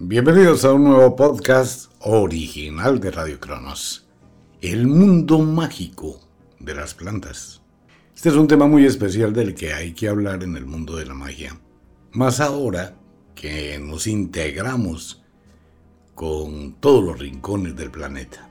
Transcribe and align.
Bienvenidos 0.00 0.64
a 0.64 0.72
un 0.74 0.84
nuevo 0.84 1.16
podcast 1.16 1.90
original 1.98 3.00
de 3.00 3.10
Radio 3.10 3.40
Cronos. 3.40 4.06
El 4.60 4.86
mundo 4.86 5.40
mágico 5.40 6.20
de 6.60 6.76
las 6.76 6.94
plantas. 6.94 7.62
Este 8.14 8.28
es 8.28 8.36
un 8.36 8.46
tema 8.46 8.68
muy 8.68 8.84
especial 8.84 9.32
del 9.32 9.56
que 9.56 9.72
hay 9.72 9.94
que 9.94 10.06
hablar 10.06 10.44
en 10.44 10.56
el 10.56 10.66
mundo 10.66 10.94
de 10.94 11.04
la 11.04 11.14
magia. 11.14 11.58
Más 12.12 12.38
ahora 12.38 12.94
que 13.34 13.76
nos 13.80 14.06
integramos 14.06 15.24
con 16.14 16.74
todos 16.74 17.02
los 17.02 17.18
rincones 17.18 17.74
del 17.74 17.90
planeta. 17.90 18.48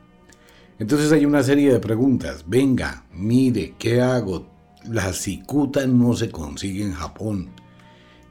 Entonces 0.80 1.14
hay 1.14 1.26
una 1.26 1.44
serie 1.44 1.72
de 1.72 1.80
preguntas. 1.80 2.44
Venga, 2.46 3.06
mire, 3.14 3.76
¿qué 3.80 4.02
hago? 4.02 4.50
La 4.90 5.14
cicuta 5.14 5.88
no 5.88 6.14
se 6.14 6.30
consigue 6.30 6.84
en 6.84 6.92
Japón 6.92 7.52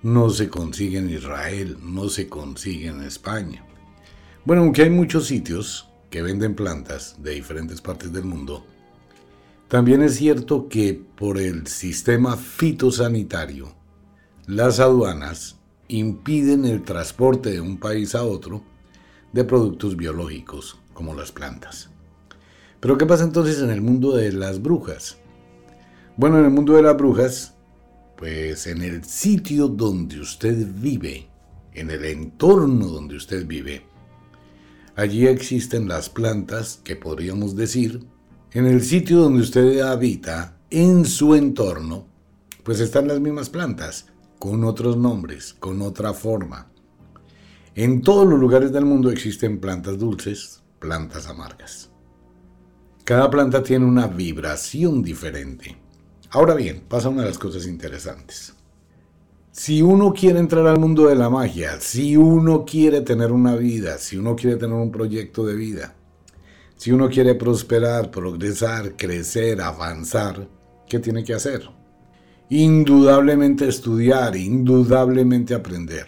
no 0.03 0.31
se 0.31 0.49
consigue 0.49 0.99
en 0.99 1.11
Israel, 1.11 1.79
no 1.83 2.09
se 2.09 2.29
consigue 2.29 2.89
en 2.89 3.03
España. 3.03 3.65
Bueno, 4.45 4.63
aunque 4.63 4.83
hay 4.83 4.91
muchos 4.91 5.27
sitios 5.27 5.89
que 6.11 6.23
venden 6.23 6.55
plantas 6.55 7.17
de 7.23 7.33
diferentes 7.33 7.81
partes 7.81 8.13
del 8.13 8.25
mundo, 8.25 8.65
también 9.69 10.03
es 10.03 10.15
cierto 10.15 10.69
que 10.69 10.95
por 10.95 11.39
el 11.39 11.67
sistema 11.67 12.37
fitosanitario, 12.37 13.75
las 14.47 14.79
aduanas 14.79 15.57
impiden 15.89 16.65
el 16.65 16.85
transporte 16.85 17.51
de 17.51 17.61
un 17.61 17.79
país 17.79 18.15
a 18.15 18.23
otro 18.23 18.63
de 19.33 19.43
productos 19.43 19.97
biológicos 19.97 20.79
como 20.95 21.15
las 21.15 21.33
plantas. 21.33 21.91
Pero 22.79 22.97
¿qué 22.97 23.07
pasa 23.07 23.25
entonces 23.25 23.61
en 23.61 23.71
el 23.71 23.81
mundo 23.81 24.15
de 24.15 24.31
las 24.33 24.63
brujas? 24.63 25.19
Bueno, 26.17 26.39
en 26.39 26.45
el 26.45 26.53
mundo 26.53 26.75
de 26.75 26.83
las 26.83 26.97
brujas 26.97 27.56
pues 28.17 28.67
en 28.67 28.83
el 28.83 29.05
sitio 29.05 29.69
donde 29.69 30.21
usted 30.21 30.67
vive, 30.75 31.29
en 31.73 31.91
el 31.91 32.05
entorno 32.05 32.87
donde 32.87 33.17
usted 33.17 33.47
vive, 33.47 33.85
allí 34.95 35.27
existen 35.27 35.89
las 35.89 36.09
plantas 36.09 36.81
que 36.83 36.97
podríamos 36.97 37.55
decir, 37.55 38.07
en 38.53 38.67
el 38.67 38.83
sitio 38.83 39.19
donde 39.19 39.43
usted 39.43 39.81
habita, 39.81 40.57
en 40.71 41.05
su 41.05 41.35
entorno, 41.35 42.07
pues 42.63 42.81
están 42.81 43.07
las 43.07 43.21
mismas 43.21 43.51
plantas, 43.51 44.07
con 44.39 44.65
otros 44.65 44.97
nombres, 44.97 45.55
con 45.55 45.83
otra 45.83 46.13
forma. 46.13 46.71
En 47.75 48.01
todos 48.01 48.27
los 48.27 48.39
lugares 48.41 48.73
del 48.73 48.87
mundo 48.87 49.11
existen 49.11 49.61
plantas 49.61 49.99
dulces, 49.99 50.63
plantas 50.79 51.27
amargas. 51.27 51.91
Cada 53.05 53.31
planta 53.31 53.63
tiene 53.63 53.85
una 53.85 54.07
vibración 54.07 55.03
diferente. 55.03 55.77
Ahora 56.37 56.55
bien, 56.55 56.83
pasa 56.87 57.09
una 57.09 57.23
de 57.23 57.29
las 57.29 57.39
cosas 57.39 57.67
interesantes. 57.67 58.53
Si 59.53 59.81
uno 59.81 60.13
quiere 60.13 60.39
entrar 60.39 60.67
al 60.67 60.79
mundo 60.79 61.07
de 61.07 61.15
la 61.15 61.31
magia, 61.31 61.81
si 61.81 62.15
uno 62.15 62.67
quiere 62.67 63.01
tener 63.01 63.33
una 63.33 63.57
vida, 63.57 63.97
si 63.97 64.19
uno 64.19 64.37
quiere 64.37 64.57
tener 64.57 64.77
un 64.77 64.93
proyecto 64.93 65.47
de 65.47 65.57
vida, 65.57 65.95
si 66.77 66.93
uno 66.93 67.09
quiere 67.09 67.37
prosperar, 67.37 68.11
progresar, 68.11 68.97
crecer, 68.97 69.63
avanzar, 69.63 70.47
¿qué 70.87 70.99
tiene 70.99 71.25
que 71.25 71.33
hacer? 71.33 71.71
Indudablemente 72.51 73.67
estudiar, 73.67 74.37
indudablemente 74.37 75.55
aprender. 75.55 76.07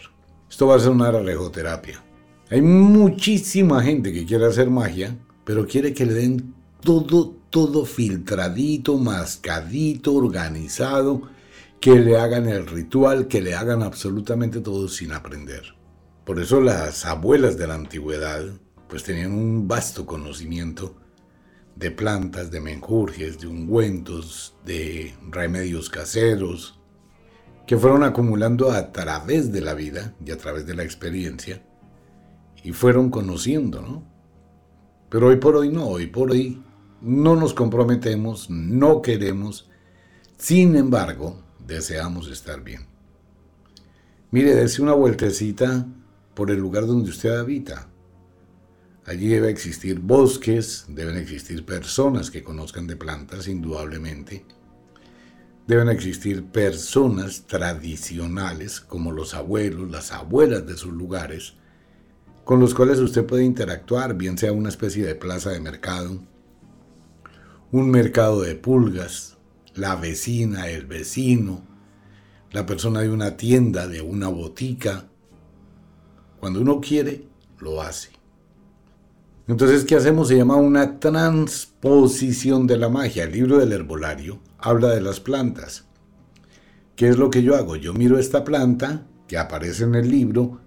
Esto 0.50 0.66
va 0.66 0.76
a 0.76 0.80
ser 0.80 0.90
una 0.90 1.10
rejoterapia. 1.10 2.04
Hay 2.50 2.60
muchísima 2.60 3.82
gente 3.82 4.12
que 4.12 4.26
quiere 4.26 4.44
hacer 4.44 4.68
magia, 4.68 5.16
pero 5.46 5.66
quiere 5.66 5.94
que 5.94 6.04
le 6.04 6.12
den 6.12 6.54
todo, 6.82 7.37
todo 7.50 7.84
filtradito, 7.84 8.96
mascadito, 8.98 10.14
organizado, 10.14 11.22
que 11.80 11.98
le 11.98 12.18
hagan 12.18 12.48
el 12.48 12.66
ritual, 12.66 13.28
que 13.28 13.40
le 13.40 13.54
hagan 13.54 13.82
absolutamente 13.82 14.60
todo 14.60 14.88
sin 14.88 15.12
aprender. 15.12 15.74
Por 16.24 16.40
eso 16.40 16.60
las 16.60 17.06
abuelas 17.06 17.56
de 17.56 17.66
la 17.66 17.74
antigüedad 17.74 18.44
pues 18.88 19.04
tenían 19.04 19.32
un 19.32 19.68
vasto 19.68 20.06
conocimiento 20.06 20.96
de 21.76 21.90
plantas, 21.90 22.50
de 22.50 22.60
menjurjes, 22.60 23.38
de 23.38 23.46
ungüentos, 23.46 24.56
de 24.64 25.14
remedios 25.30 25.90
caseros, 25.90 26.80
que 27.66 27.76
fueron 27.76 28.02
acumulando 28.02 28.72
a 28.72 28.92
través 28.92 29.52
de 29.52 29.60
la 29.60 29.74
vida 29.74 30.14
y 30.24 30.32
a 30.32 30.38
través 30.38 30.66
de 30.66 30.74
la 30.74 30.82
experiencia, 30.82 31.62
y 32.64 32.72
fueron 32.72 33.10
conociendo, 33.10 33.82
¿no? 33.82 34.04
Pero 35.08 35.28
hoy 35.28 35.36
por 35.36 35.54
hoy 35.54 35.68
no, 35.68 35.86
hoy 35.86 36.06
por 36.06 36.32
hoy 36.32 36.62
no 37.00 37.36
nos 37.36 37.54
comprometemos, 37.54 38.50
no 38.50 39.02
queremos, 39.02 39.70
sin 40.36 40.76
embargo, 40.76 41.42
deseamos 41.66 42.28
estar 42.28 42.62
bien. 42.62 42.86
Mire, 44.30 44.54
dése 44.54 44.82
una 44.82 44.92
vueltecita 44.92 45.86
por 46.34 46.50
el 46.50 46.58
lugar 46.58 46.86
donde 46.86 47.10
usted 47.10 47.30
habita. 47.30 47.88
Allí 49.06 49.28
debe 49.28 49.48
existir 49.50 50.00
bosques, 50.00 50.84
deben 50.88 51.16
existir 51.16 51.64
personas 51.64 52.30
que 52.30 52.44
conozcan 52.44 52.86
de 52.86 52.96
plantas, 52.96 53.48
indudablemente. 53.48 54.44
Deben 55.66 55.88
existir 55.88 56.44
personas 56.44 57.46
tradicionales, 57.46 58.80
como 58.80 59.12
los 59.12 59.34
abuelos, 59.34 59.90
las 59.90 60.12
abuelas 60.12 60.66
de 60.66 60.76
sus 60.76 60.92
lugares, 60.92 61.54
con 62.44 62.60
los 62.60 62.74
cuales 62.74 62.98
usted 62.98 63.24
puede 63.26 63.44
interactuar, 63.44 64.14
bien 64.14 64.38
sea 64.38 64.52
una 64.52 64.68
especie 64.68 65.04
de 65.04 65.14
plaza 65.14 65.50
de 65.50 65.60
mercado, 65.60 66.20
un 67.70 67.90
mercado 67.90 68.42
de 68.42 68.54
pulgas, 68.54 69.36
la 69.74 69.96
vecina, 69.96 70.68
el 70.68 70.86
vecino, 70.86 71.62
la 72.50 72.64
persona 72.64 73.00
de 73.00 73.10
una 73.10 73.36
tienda, 73.36 73.86
de 73.86 74.00
una 74.00 74.28
botica, 74.28 75.04
Cuando 76.40 76.60
uno 76.60 76.80
quiere, 76.80 77.26
lo 77.58 77.82
hace. 77.82 78.10
Entonces, 79.48 79.84
¿qué 79.84 79.96
hacemos? 79.96 80.28
Se 80.28 80.36
llama 80.36 80.54
una 80.54 81.00
transposición 81.00 82.68
de 82.68 82.76
la 82.76 82.88
magia. 82.88 83.24
El 83.24 83.32
libro 83.32 83.58
del 83.58 83.72
herbolario 83.72 84.38
habla 84.56 84.90
de 84.90 85.00
las 85.00 85.18
plantas. 85.18 85.86
¿Qué 86.94 87.08
es 87.08 87.18
lo 87.18 87.28
que 87.28 87.42
yo 87.42 87.56
hago? 87.56 87.74
Yo 87.74 87.92
miro 87.92 88.20
esta 88.20 88.44
planta 88.44 89.04
que 89.26 89.36
aparece 89.36 89.82
en 89.82 89.96
el 89.96 90.08
libro, 90.08 90.60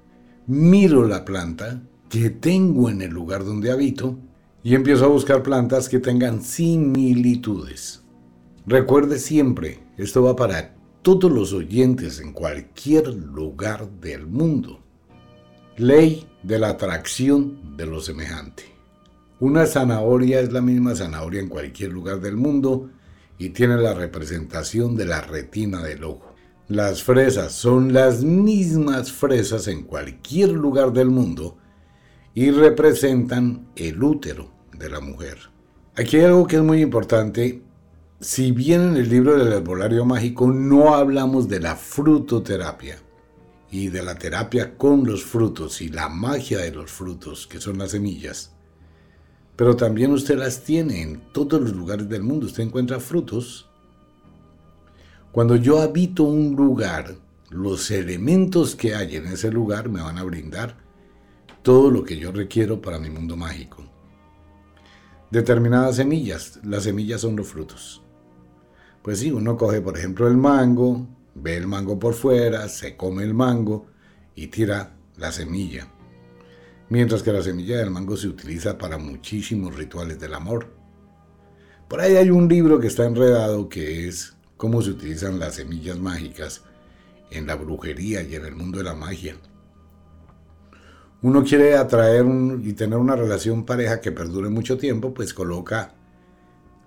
miro 0.45 1.07
la 1.07 1.24
planta 1.24 1.81
que 2.09 2.30
tengo 2.30 2.89
en 2.89 3.01
el 3.01 3.12
lugar 3.12 3.45
donde 3.45 3.71
habito 3.71 4.19
y 4.63 4.75
empiezo 4.75 5.05
a 5.05 5.09
buscar 5.09 5.43
plantas 5.43 5.89
que 5.89 5.99
tengan 5.99 6.41
similitudes. 6.41 8.03
Recuerde 8.65 9.17
siempre, 9.17 9.79
esto 9.97 10.23
va 10.23 10.35
para 10.35 10.75
todos 11.01 11.31
los 11.31 11.51
oyentes 11.51 12.19
en 12.19 12.31
cualquier 12.31 13.07
lugar 13.07 13.89
del 13.99 14.27
mundo. 14.27 14.83
Ley 15.77 16.27
de 16.43 16.59
la 16.59 16.69
atracción 16.69 17.75
de 17.75 17.87
lo 17.87 18.01
semejante. 18.01 18.63
Una 19.39 19.65
zanahoria 19.65 20.39
es 20.39 20.53
la 20.53 20.61
misma 20.61 20.93
zanahoria 20.93 21.41
en 21.41 21.49
cualquier 21.49 21.91
lugar 21.91 22.19
del 22.19 22.37
mundo 22.37 22.91
y 23.39 23.49
tiene 23.49 23.77
la 23.77 23.95
representación 23.95 24.95
de 24.95 25.05
la 25.05 25.21
retina 25.21 25.81
del 25.81 26.03
ojo. 26.03 26.35
Las 26.67 27.01
fresas 27.01 27.51
son 27.51 27.91
las 27.91 28.23
mismas 28.23 29.11
fresas 29.11 29.67
en 29.67 29.83
cualquier 29.83 30.51
lugar 30.51 30.93
del 30.93 31.09
mundo 31.09 31.57
y 32.35 32.51
representan 32.51 33.67
el 33.75 34.03
útero 34.03 34.50
de 34.81 34.89
la 34.89 34.99
mujer. 34.99 35.37
Aquí 35.95 36.17
hay 36.17 36.25
algo 36.25 36.47
que 36.47 36.57
es 36.57 36.61
muy 36.61 36.81
importante. 36.81 37.61
Si 38.19 38.51
bien 38.51 38.81
en 38.81 38.97
el 38.97 39.09
libro 39.09 39.37
del 39.37 39.53
herbolario 39.53 40.05
mágico 40.05 40.47
no 40.51 40.95
hablamos 40.95 41.47
de 41.47 41.59
la 41.59 41.75
frutoterapia 41.75 42.97
y 43.71 43.87
de 43.87 44.03
la 44.03 44.15
terapia 44.15 44.77
con 44.77 45.05
los 45.05 45.23
frutos 45.23 45.81
y 45.81 45.89
la 45.89 46.09
magia 46.09 46.59
de 46.59 46.71
los 46.71 46.91
frutos, 46.91 47.47
que 47.47 47.59
son 47.59 47.77
las 47.77 47.91
semillas, 47.91 48.51
pero 49.55 49.75
también 49.75 50.11
usted 50.11 50.37
las 50.37 50.63
tiene 50.63 51.01
en 51.01 51.21
todos 51.31 51.61
los 51.61 51.73
lugares 51.73 52.09
del 52.09 52.23
mundo. 52.23 52.47
Usted 52.47 52.63
encuentra 52.63 52.99
frutos. 52.99 53.69
Cuando 55.31 55.55
yo 55.55 55.79
habito 55.79 56.23
un 56.23 56.55
lugar, 56.55 57.15
los 57.49 57.91
elementos 57.91 58.75
que 58.75 58.95
hay 58.95 59.17
en 59.17 59.27
ese 59.27 59.51
lugar 59.51 59.89
me 59.89 60.01
van 60.01 60.17
a 60.17 60.23
brindar 60.23 60.77
todo 61.61 61.91
lo 61.91 62.03
que 62.03 62.17
yo 62.17 62.31
requiero 62.31 62.81
para 62.81 62.97
mi 62.97 63.09
mundo 63.09 63.37
mágico. 63.37 63.83
Determinadas 65.31 65.95
semillas, 65.95 66.59
las 66.61 66.83
semillas 66.83 67.21
son 67.21 67.37
los 67.37 67.47
frutos. 67.47 68.03
Pues 69.01 69.19
sí, 69.19 69.31
uno 69.31 69.55
coge 69.55 69.79
por 69.79 69.97
ejemplo 69.97 70.27
el 70.27 70.35
mango, 70.35 71.07
ve 71.35 71.55
el 71.55 71.67
mango 71.67 71.97
por 71.97 72.15
fuera, 72.15 72.67
se 72.67 72.97
come 72.97 73.23
el 73.23 73.33
mango 73.33 73.87
y 74.35 74.47
tira 74.47 74.97
la 75.15 75.31
semilla. 75.31 75.87
Mientras 76.89 77.23
que 77.23 77.31
la 77.31 77.41
semilla 77.41 77.77
del 77.77 77.91
mango 77.91 78.17
se 78.17 78.27
utiliza 78.27 78.77
para 78.77 78.97
muchísimos 78.97 79.73
rituales 79.73 80.19
del 80.19 80.33
amor. 80.33 80.67
Por 81.87 82.01
ahí 82.01 82.17
hay 82.17 82.29
un 82.29 82.49
libro 82.49 82.81
que 82.81 82.87
está 82.87 83.05
enredado 83.05 83.69
que 83.69 84.09
es 84.09 84.35
cómo 84.57 84.81
se 84.81 84.89
utilizan 84.89 85.39
las 85.39 85.55
semillas 85.55 85.97
mágicas 85.97 86.63
en 87.29 87.47
la 87.47 87.55
brujería 87.55 88.21
y 88.21 88.35
en 88.35 88.43
el 88.43 88.55
mundo 88.57 88.79
de 88.79 88.83
la 88.83 88.95
magia 88.95 89.37
uno 91.23 91.44
quiere 91.44 91.75
atraer 91.75 92.25
y 92.63 92.73
tener 92.73 92.97
una 92.97 93.15
relación 93.15 93.65
pareja 93.65 94.01
que 94.01 94.12
perdure 94.12 94.50
mucho 94.50 94.77
tiempo, 94.77 95.13
pues 95.13 95.33
coloca 95.33 95.94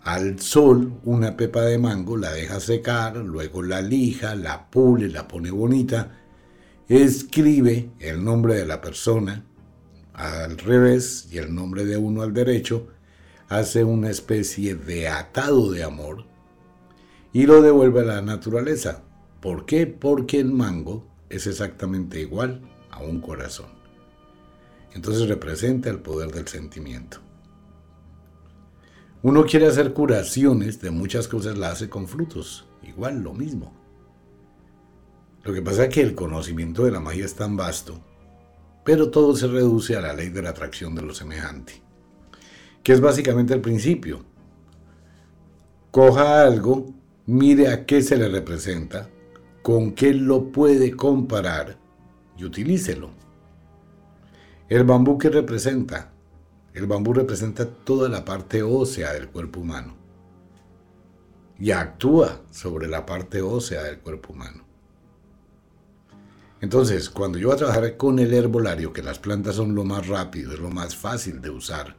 al 0.02 0.40
sol 0.40 1.00
una 1.04 1.36
pepa 1.36 1.62
de 1.62 1.78
mango, 1.78 2.16
la 2.16 2.32
deja 2.32 2.60
secar, 2.60 3.16
luego 3.16 3.62
la 3.62 3.80
lija, 3.80 4.34
la 4.34 4.70
pule, 4.70 5.08
la 5.08 5.28
pone 5.28 5.50
bonita, 5.50 6.18
escribe 6.88 7.90
el 8.00 8.24
nombre 8.24 8.54
de 8.54 8.66
la 8.66 8.80
persona 8.80 9.44
al 10.12 10.58
revés 10.58 11.28
y 11.30 11.38
el 11.38 11.54
nombre 11.54 11.84
de 11.84 11.96
uno 11.96 12.22
al 12.22 12.34
derecho, 12.34 12.88
hace 13.48 13.84
una 13.84 14.10
especie 14.10 14.74
de 14.74 15.08
atado 15.08 15.70
de 15.70 15.84
amor 15.84 16.24
y 17.32 17.46
lo 17.46 17.62
devuelve 17.62 18.00
a 18.00 18.04
la 18.04 18.22
naturaleza. 18.22 19.02
¿Por 19.40 19.64
qué? 19.64 19.86
Porque 19.86 20.40
el 20.40 20.52
mango 20.52 21.06
es 21.28 21.46
exactamente 21.46 22.20
igual 22.20 22.62
a 22.90 23.02
un 23.02 23.20
corazón. 23.20 23.83
Entonces 24.94 25.28
representa 25.28 25.90
el 25.90 25.98
poder 25.98 26.30
del 26.30 26.46
sentimiento. 26.48 27.18
Uno 29.22 29.44
quiere 29.44 29.66
hacer 29.66 29.92
curaciones 29.92 30.80
de 30.80 30.90
muchas 30.90 31.28
cosas, 31.28 31.58
la 31.58 31.70
hace 31.70 31.88
con 31.88 32.06
frutos. 32.06 32.66
Igual, 32.82 33.22
lo 33.22 33.34
mismo. 33.34 33.72
Lo 35.42 35.52
que 35.52 35.62
pasa 35.62 35.84
es 35.84 35.94
que 35.94 36.00
el 36.00 36.14
conocimiento 36.14 36.84
de 36.84 36.92
la 36.92 37.00
magia 37.00 37.24
es 37.24 37.34
tan 37.34 37.56
vasto, 37.56 38.00
pero 38.84 39.10
todo 39.10 39.36
se 39.36 39.46
reduce 39.46 39.96
a 39.96 40.00
la 40.00 40.14
ley 40.14 40.28
de 40.28 40.42
la 40.42 40.50
atracción 40.50 40.94
de 40.94 41.02
lo 41.02 41.12
semejante, 41.12 41.82
que 42.82 42.92
es 42.92 43.00
básicamente 43.00 43.52
el 43.52 43.60
principio. 43.60 44.24
Coja 45.90 46.42
algo, 46.42 46.94
mire 47.26 47.68
a 47.68 47.84
qué 47.84 48.00
se 48.00 48.16
le 48.16 48.28
representa, 48.28 49.08
con 49.62 49.92
qué 49.92 50.14
lo 50.14 50.52
puede 50.52 50.92
comparar 50.92 51.78
y 52.36 52.44
utilícelo. 52.44 53.23
El 54.66 54.84
bambú 54.84 55.18
que 55.18 55.28
representa, 55.28 56.10
el 56.72 56.86
bambú 56.86 57.12
representa 57.12 57.68
toda 57.68 58.08
la 58.08 58.24
parte 58.24 58.62
ósea 58.62 59.12
del 59.12 59.28
cuerpo 59.28 59.60
humano 59.60 59.94
y 61.58 61.70
actúa 61.70 62.40
sobre 62.50 62.88
la 62.88 63.04
parte 63.04 63.42
ósea 63.42 63.82
del 63.82 63.98
cuerpo 63.98 64.32
humano. 64.32 64.64
Entonces, 66.62 67.10
cuando 67.10 67.36
yo 67.36 67.48
voy 67.48 67.56
a 67.56 67.58
trabajar 67.58 67.96
con 67.98 68.18
el 68.18 68.32
herbolario, 68.32 68.94
que 68.94 69.02
las 69.02 69.18
plantas 69.18 69.56
son 69.56 69.74
lo 69.74 69.84
más 69.84 70.08
rápido, 70.08 70.54
es 70.54 70.60
lo 70.60 70.70
más 70.70 70.96
fácil 70.96 71.42
de 71.42 71.50
usar, 71.50 71.94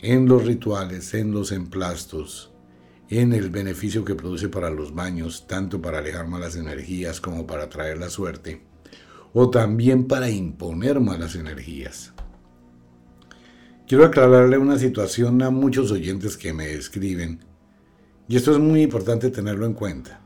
en 0.00 0.26
los 0.26 0.44
rituales, 0.44 1.14
en 1.14 1.30
los 1.30 1.52
emplastos, 1.52 2.52
en 3.10 3.32
el 3.32 3.48
beneficio 3.48 4.04
que 4.04 4.16
produce 4.16 4.48
para 4.48 4.70
los 4.70 4.92
baños, 4.92 5.46
tanto 5.46 5.80
para 5.80 5.98
alejar 5.98 6.26
malas 6.26 6.56
energías 6.56 7.20
como 7.20 7.46
para 7.46 7.68
traer 7.68 7.98
la 7.98 8.10
suerte, 8.10 8.71
o 9.34 9.50
también 9.50 10.06
para 10.06 10.30
imponer 10.30 11.00
malas 11.00 11.34
energías. 11.34 12.12
Quiero 13.86 14.04
aclararle 14.04 14.58
una 14.58 14.78
situación 14.78 15.42
a 15.42 15.50
muchos 15.50 15.90
oyentes 15.90 16.36
que 16.36 16.52
me 16.52 16.72
escriben, 16.72 17.40
y 18.28 18.36
esto 18.36 18.52
es 18.52 18.58
muy 18.58 18.82
importante 18.82 19.30
tenerlo 19.30 19.66
en 19.66 19.74
cuenta. 19.74 20.20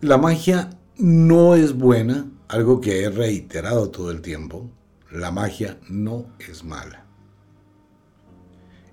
La 0.00 0.18
magia 0.18 0.70
no 0.98 1.54
es 1.54 1.74
buena, 1.74 2.30
algo 2.48 2.80
que 2.80 3.02
he 3.02 3.10
reiterado 3.10 3.90
todo 3.90 4.10
el 4.10 4.20
tiempo. 4.20 4.70
La 5.10 5.30
magia 5.30 5.78
no 5.88 6.26
es 6.38 6.64
mala. 6.64 7.06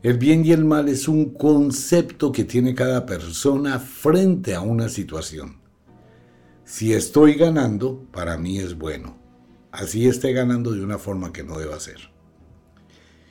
El 0.01 0.17
bien 0.17 0.45
y 0.45 0.53
el 0.53 0.63
mal 0.63 0.87
es 0.87 1.09
un 1.09 1.33
concepto 1.33 2.31
que 2.31 2.45
tiene 2.45 2.73
cada 2.73 3.05
persona 3.05 3.79
frente 3.79 4.55
a 4.55 4.61
una 4.61 4.87
situación. 4.87 5.58
Si 6.69 6.93
estoy 6.93 7.33
ganando, 7.33 8.05
para 8.11 8.37
mí 8.37 8.59
es 8.59 8.77
bueno. 8.77 9.17
Así 9.71 10.07
esté 10.07 10.33
ganando 10.33 10.69
de 10.69 10.83
una 10.83 10.99
forma 10.99 11.33
que 11.33 11.43
no 11.43 11.57
deba 11.57 11.79
ser. 11.79 11.97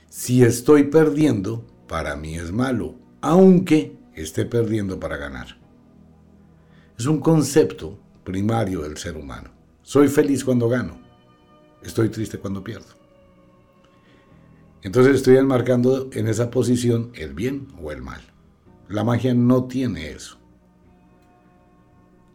Si 0.09 0.43
estoy 0.43 0.89
perdiendo, 0.91 1.65
para 1.87 2.17
mí 2.17 2.35
es 2.35 2.51
malo, 2.51 2.97
aunque 3.21 3.97
esté 4.17 4.45
perdiendo 4.45 4.99
para 4.99 5.19
ganar. 5.19 5.57
Es 6.99 7.07
un 7.07 7.21
concepto 7.21 7.97
primario 8.25 8.81
del 8.81 8.97
ser 8.97 9.17
humano. 9.17 9.51
Soy 9.83 10.09
feliz 10.09 10.45
cuando 10.45 10.69
gano, 10.69 11.01
estoy 11.81 12.09
triste 12.09 12.41
cuando 12.41 12.65
pierdo. 12.65 12.93
Entonces 14.83 15.15
estoy 15.15 15.37
enmarcando 15.37 16.11
en 16.13 16.27
esa 16.27 16.51
posición 16.51 17.13
el 17.15 17.35
bien 17.35 17.69
o 17.81 17.93
el 17.93 18.03
mal. 18.03 18.21
La 18.89 19.05
magia 19.05 19.33
no 19.33 19.69
tiene 19.69 20.11
eso. 20.11 20.39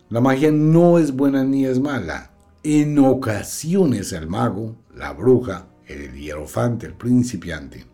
La 0.10 0.22
magia 0.22 0.52
no 0.52 1.00
es 1.00 1.12
buena 1.16 1.44
ni 1.44 1.66
es 1.66 1.80
mala. 1.80 2.32
En 2.64 3.00
ocasiones 3.00 4.12
el 4.14 4.28
mago, 4.28 4.76
la 4.96 5.12
bruja, 5.14 5.68
el 5.86 6.14
hierofante, 6.14 6.86
el 6.86 6.94
principiante, 6.94 7.86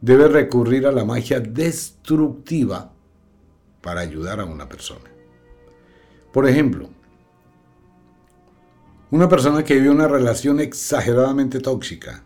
debe 0.00 0.28
recurrir 0.28 0.86
a 0.86 0.92
la 0.92 1.04
magia 1.04 1.40
destructiva 1.40 2.92
para 3.80 4.00
ayudar 4.00 4.40
a 4.40 4.44
una 4.44 4.68
persona. 4.68 5.10
Por 6.32 6.48
ejemplo, 6.48 6.88
una 9.10 9.28
persona 9.28 9.62
que 9.62 9.74
vive 9.74 9.90
una 9.90 10.08
relación 10.08 10.58
exageradamente 10.58 11.60
tóxica, 11.60 12.24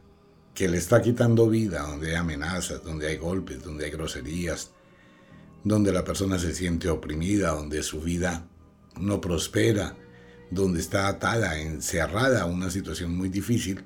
que 0.54 0.68
le 0.68 0.78
está 0.78 1.02
quitando 1.02 1.48
vida, 1.48 1.82
donde 1.82 2.10
hay 2.10 2.16
amenazas, 2.16 2.82
donde 2.82 3.08
hay 3.08 3.16
golpes, 3.16 3.62
donde 3.62 3.84
hay 3.84 3.90
groserías, 3.90 4.72
donde 5.68 5.92
la 5.92 6.04
persona 6.04 6.38
se 6.38 6.54
siente 6.54 6.88
oprimida, 6.88 7.50
donde 7.50 7.82
su 7.82 8.00
vida 8.00 8.48
no 8.98 9.20
prospera, 9.20 9.96
donde 10.50 10.80
está 10.80 11.08
atada, 11.08 11.60
encerrada 11.60 12.42
a 12.42 12.46
una 12.46 12.70
situación 12.70 13.16
muy 13.16 13.28
difícil, 13.28 13.84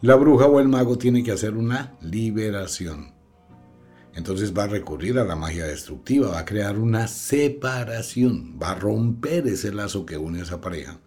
la 0.00 0.16
bruja 0.16 0.46
o 0.46 0.60
el 0.60 0.68
mago 0.68 0.98
tiene 0.98 1.22
que 1.22 1.32
hacer 1.32 1.56
una 1.56 1.96
liberación. 2.00 3.14
Entonces 4.14 4.52
va 4.52 4.64
a 4.64 4.68
recurrir 4.68 5.18
a 5.18 5.24
la 5.24 5.36
magia 5.36 5.64
destructiva, 5.64 6.28
va 6.28 6.40
a 6.40 6.44
crear 6.44 6.78
una 6.78 7.06
separación, 7.06 8.58
va 8.60 8.72
a 8.72 8.74
romper 8.74 9.46
ese 9.46 9.72
lazo 9.72 10.04
que 10.04 10.18
une 10.18 10.40
a 10.40 10.42
esa 10.42 10.60
pareja. 10.60 11.00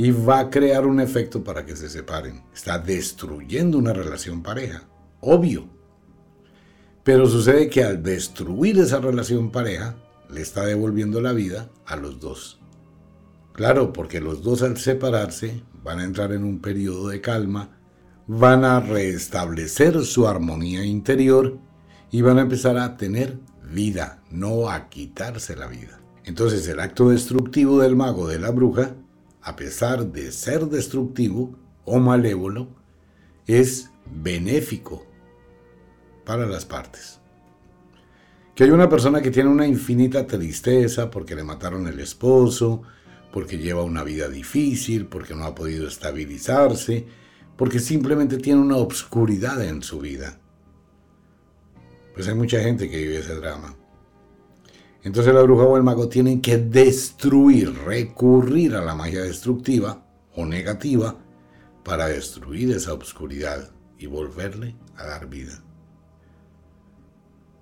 y 0.00 0.12
va 0.12 0.38
a 0.38 0.50
crear 0.50 0.86
un 0.86 1.00
efecto 1.00 1.42
para 1.42 1.66
que 1.66 1.74
se 1.74 1.88
separen. 1.88 2.44
Está 2.54 2.78
destruyendo 2.78 3.78
una 3.78 3.92
relación 3.92 4.42
pareja, 4.44 4.88
obvio. 5.20 5.77
Pero 7.08 7.26
sucede 7.26 7.70
que 7.70 7.82
al 7.82 8.02
destruir 8.02 8.78
esa 8.78 9.00
relación 9.00 9.50
pareja, 9.50 9.96
le 10.28 10.42
está 10.42 10.66
devolviendo 10.66 11.22
la 11.22 11.32
vida 11.32 11.70
a 11.86 11.96
los 11.96 12.20
dos. 12.20 12.60
Claro, 13.54 13.94
porque 13.94 14.20
los 14.20 14.42
dos 14.42 14.60
al 14.60 14.76
separarse 14.76 15.62
van 15.82 16.00
a 16.00 16.04
entrar 16.04 16.32
en 16.32 16.44
un 16.44 16.60
periodo 16.60 17.08
de 17.08 17.22
calma, 17.22 17.80
van 18.26 18.62
a 18.62 18.80
restablecer 18.80 20.04
su 20.04 20.28
armonía 20.28 20.84
interior 20.84 21.56
y 22.10 22.20
van 22.20 22.36
a 22.36 22.42
empezar 22.42 22.76
a 22.76 22.98
tener 22.98 23.38
vida, 23.72 24.22
no 24.30 24.68
a 24.68 24.90
quitarse 24.90 25.56
la 25.56 25.66
vida. 25.66 26.02
Entonces 26.24 26.68
el 26.68 26.78
acto 26.78 27.08
destructivo 27.08 27.80
del 27.80 27.96
mago 27.96 28.28
de 28.28 28.38
la 28.38 28.50
bruja 28.50 28.96
a 29.40 29.56
pesar 29.56 30.12
de 30.12 30.30
ser 30.30 30.66
destructivo 30.66 31.56
o 31.86 32.00
malévolo, 32.00 32.68
es 33.46 33.88
benéfico 34.04 35.07
para 36.28 36.44
las 36.44 36.66
partes. 36.66 37.20
Que 38.54 38.64
hay 38.64 38.70
una 38.70 38.90
persona 38.90 39.22
que 39.22 39.30
tiene 39.30 39.48
una 39.48 39.66
infinita 39.66 40.26
tristeza 40.26 41.10
porque 41.10 41.34
le 41.34 41.42
mataron 41.42 41.88
el 41.88 41.98
esposo, 42.00 42.82
porque 43.32 43.56
lleva 43.56 43.82
una 43.82 44.04
vida 44.04 44.28
difícil, 44.28 45.06
porque 45.06 45.34
no 45.34 45.44
ha 45.44 45.54
podido 45.54 45.88
estabilizarse, 45.88 47.06
porque 47.56 47.78
simplemente 47.78 48.36
tiene 48.36 48.60
una 48.60 48.76
obscuridad 48.76 49.64
en 49.64 49.82
su 49.82 50.00
vida. 50.00 50.38
Pues 52.12 52.28
hay 52.28 52.34
mucha 52.34 52.60
gente 52.60 52.90
que 52.90 52.98
vive 52.98 53.20
ese 53.20 53.36
drama. 53.36 53.74
Entonces 55.04 55.32
la 55.32 55.40
bruja 55.40 55.62
o 55.62 55.78
el 55.78 55.82
mago 55.82 56.10
tienen 56.10 56.42
que 56.42 56.58
destruir, 56.58 57.72
recurrir 57.86 58.74
a 58.74 58.84
la 58.84 58.94
magia 58.94 59.22
destructiva 59.22 60.04
o 60.34 60.44
negativa 60.44 61.16
para 61.82 62.06
destruir 62.08 62.72
esa 62.72 62.92
oscuridad 62.92 63.70
y 63.98 64.04
volverle 64.04 64.76
a 64.94 65.06
dar 65.06 65.26
vida. 65.26 65.62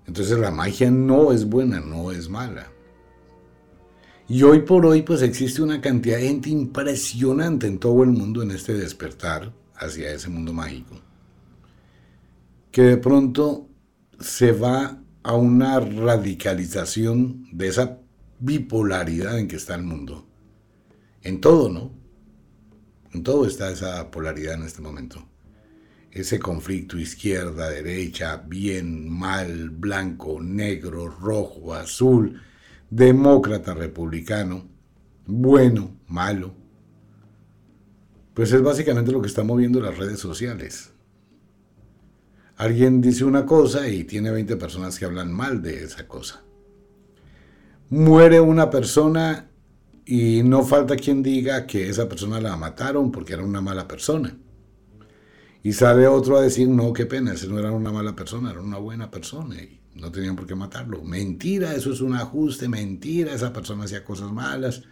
Entonces 0.07 0.39
la 0.39 0.51
magia 0.51 0.89
no 0.89 1.31
es 1.31 1.45
buena, 1.45 1.81
no 1.81 2.11
es 2.11 2.29
mala. 2.29 2.71
Y 4.29 4.43
hoy 4.43 4.61
por 4.61 4.85
hoy 4.85 5.03
pues 5.03 5.21
existe 5.21 5.61
una 5.61 5.79
cantidad 5.81 6.17
de 6.17 6.27
gente 6.27 6.49
impresionante 6.49 7.67
en 7.67 7.77
todo 7.77 8.03
el 8.03 8.09
mundo 8.09 8.41
en 8.41 8.51
este 8.51 8.73
despertar 8.73 9.53
hacia 9.75 10.11
ese 10.11 10.29
mundo 10.29 10.53
mágico. 10.53 10.99
Que 12.71 12.81
de 12.83 12.97
pronto 12.97 13.69
se 14.19 14.51
va 14.51 15.01
a 15.23 15.35
una 15.35 15.79
radicalización 15.79 17.47
de 17.51 17.67
esa 17.67 17.99
bipolaridad 18.39 19.37
en 19.37 19.47
que 19.47 19.57
está 19.57 19.75
el 19.75 19.83
mundo. 19.83 20.25
En 21.21 21.41
todo, 21.41 21.69
¿no? 21.69 21.91
En 23.13 23.23
todo 23.23 23.45
está 23.45 23.71
esa 23.71 24.09
polaridad 24.11 24.55
en 24.55 24.63
este 24.63 24.81
momento. 24.81 25.25
Ese 26.17 26.39
conflicto 26.39 26.97
izquierda, 26.97 27.69
derecha, 27.69 28.37
bien, 28.37 29.07
mal, 29.07 29.69
blanco, 29.69 30.41
negro, 30.41 31.07
rojo, 31.07 31.75
azul, 31.75 32.41
demócrata, 32.89 33.75
republicano, 33.75 34.67
bueno, 35.27 35.95
malo. 36.07 36.55
Pues 38.33 38.51
es 38.51 38.63
básicamente 38.63 39.11
lo 39.11 39.21
que 39.21 39.27
está 39.27 39.43
moviendo 39.43 39.79
las 39.79 39.95
redes 39.95 40.19
sociales. 40.19 40.91
Alguien 42.55 42.99
dice 42.99 43.23
una 43.23 43.45
cosa 43.45 43.87
y 43.87 44.03
tiene 44.03 44.31
20 44.31 44.57
personas 44.57 44.97
que 44.97 45.05
hablan 45.05 45.31
mal 45.31 45.61
de 45.61 45.83
esa 45.83 46.07
cosa. 46.07 46.41
Muere 47.91 48.39
una 48.39 48.71
persona 48.71 49.51
y 50.03 50.41
no 50.41 50.63
falta 50.63 50.95
quien 50.95 51.21
diga 51.21 51.67
que 51.67 51.87
esa 51.87 52.09
persona 52.09 52.41
la 52.41 52.57
mataron 52.57 53.11
porque 53.11 53.33
era 53.33 53.43
una 53.43 53.61
mala 53.61 53.87
persona. 53.87 54.35
Y 55.63 55.73
sale 55.73 56.07
otro 56.07 56.37
a 56.37 56.41
decir, 56.41 56.69
no, 56.69 56.93
qué 56.93 57.05
pena, 57.05 57.33
ese 57.33 57.47
no 57.47 57.59
era 57.59 57.71
una 57.71 57.91
mala 57.91 58.15
persona, 58.15 58.51
era 58.51 58.61
una 58.61 58.77
buena 58.77 59.11
persona 59.11 59.55
y 59.55 59.79
no 59.95 60.11
tenían 60.11 60.35
por 60.35 60.47
qué 60.47 60.55
matarlo. 60.55 61.03
Mentira, 61.03 61.73
eso 61.73 61.91
es 61.91 62.01
un 62.01 62.15
ajuste, 62.15 62.67
mentira, 62.67 63.33
esa 63.33 63.51
persona 63.51 63.85
hacía 63.85 64.05
cosas 64.05 64.31
malas. 64.31 64.83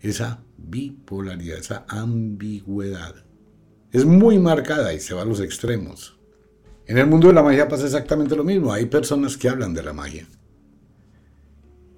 Esa 0.00 0.42
bipolaridad, 0.56 1.58
esa 1.58 1.84
ambigüedad 1.88 3.14
es 3.92 4.04
muy 4.04 4.38
marcada 4.38 4.94
y 4.94 5.00
se 5.00 5.14
va 5.14 5.22
a 5.22 5.26
los 5.26 5.40
extremos. 5.40 6.16
En 6.86 6.98
el 6.98 7.06
mundo 7.06 7.28
de 7.28 7.34
la 7.34 7.42
magia 7.42 7.68
pasa 7.68 7.84
exactamente 7.84 8.36
lo 8.36 8.44
mismo. 8.44 8.72
Hay 8.72 8.86
personas 8.86 9.36
que 9.36 9.48
hablan 9.48 9.74
de 9.74 9.82
la 9.82 9.92
magia 9.92 10.26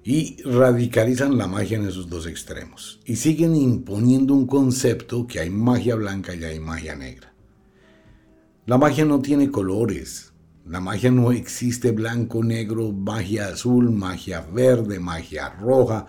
y 0.03 0.41
radicalizan 0.43 1.37
la 1.37 1.47
magia 1.47 1.77
en 1.77 1.87
esos 1.87 2.09
dos 2.09 2.27
extremos 2.27 2.99
y 3.05 3.15
siguen 3.15 3.55
imponiendo 3.55 4.33
un 4.33 4.47
concepto 4.47 5.25
que 5.25 5.39
hay 5.39 5.49
magia 5.49 5.95
blanca 5.95 6.35
y 6.35 6.43
hay 6.43 6.59
magia 6.59 6.95
negra. 6.95 7.32
La 8.65 8.77
magia 8.77 9.03
no 9.03 9.19
tiene 9.19 9.51
colores. 9.51 10.31
La 10.65 10.79
magia 10.79 11.11
no 11.11 11.33
existe 11.33 11.91
blanco, 11.91 12.41
negro, 12.41 12.93
magia 12.93 13.49
azul, 13.49 13.91
magia 13.91 14.39
verde, 14.39 15.01
magia 15.01 15.49
roja, 15.49 16.05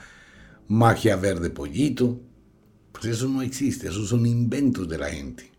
magia 0.68 1.16
verde 1.16 1.50
pollito. 1.50 2.20
Pues 2.92 3.06
eso 3.06 3.28
no 3.28 3.42
existe, 3.42 3.88
esos 3.88 4.08
son 4.08 4.24
inventos 4.24 4.88
de 4.88 4.98
la 4.98 5.10
gente. 5.10 5.50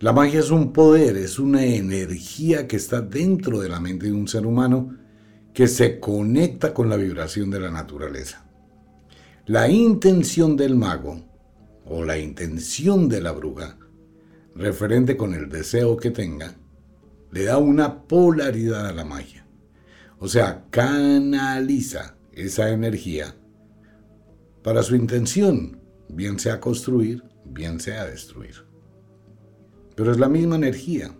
La 0.00 0.12
magia 0.12 0.40
es 0.40 0.50
un 0.50 0.72
poder, 0.72 1.16
es 1.16 1.38
una 1.38 1.64
energía 1.64 2.66
que 2.66 2.74
está 2.74 3.00
dentro 3.00 3.60
de 3.60 3.68
la 3.68 3.78
mente 3.78 4.06
de 4.06 4.12
un 4.12 4.26
ser 4.26 4.44
humano 4.44 4.96
que 5.54 5.68
se 5.68 6.00
conecta 6.00 6.74
con 6.74 6.88
la 6.88 6.96
vibración 6.96 7.50
de 7.50 7.60
la 7.60 7.70
naturaleza. 7.70 8.44
La 9.46 9.68
intención 9.68 10.56
del 10.56 10.74
mago 10.74 11.22
o 11.84 12.04
la 12.04 12.18
intención 12.18 13.08
de 13.08 13.20
la 13.20 13.30
bruja, 13.30 13.78
referente 14.54 15.16
con 15.16 15.34
el 15.34 15.48
deseo 15.48 15.96
que 15.96 16.10
tenga, 16.10 16.54
le 17.30 17.44
da 17.44 17.58
una 17.58 18.02
polaridad 18.02 18.86
a 18.86 18.92
la 18.92 19.04
magia. 19.04 19.46
O 20.18 20.28
sea, 20.28 20.66
canaliza 20.70 22.16
esa 22.32 22.70
energía 22.70 23.34
para 24.62 24.82
su 24.82 24.94
intención, 24.94 25.80
bien 26.08 26.38
sea 26.38 26.60
construir, 26.60 27.24
bien 27.44 27.80
sea 27.80 28.04
destruir 28.04 28.72
pero 29.94 30.12
es 30.12 30.18
la 30.18 30.28
misma 30.28 30.56
energía. 30.56 31.14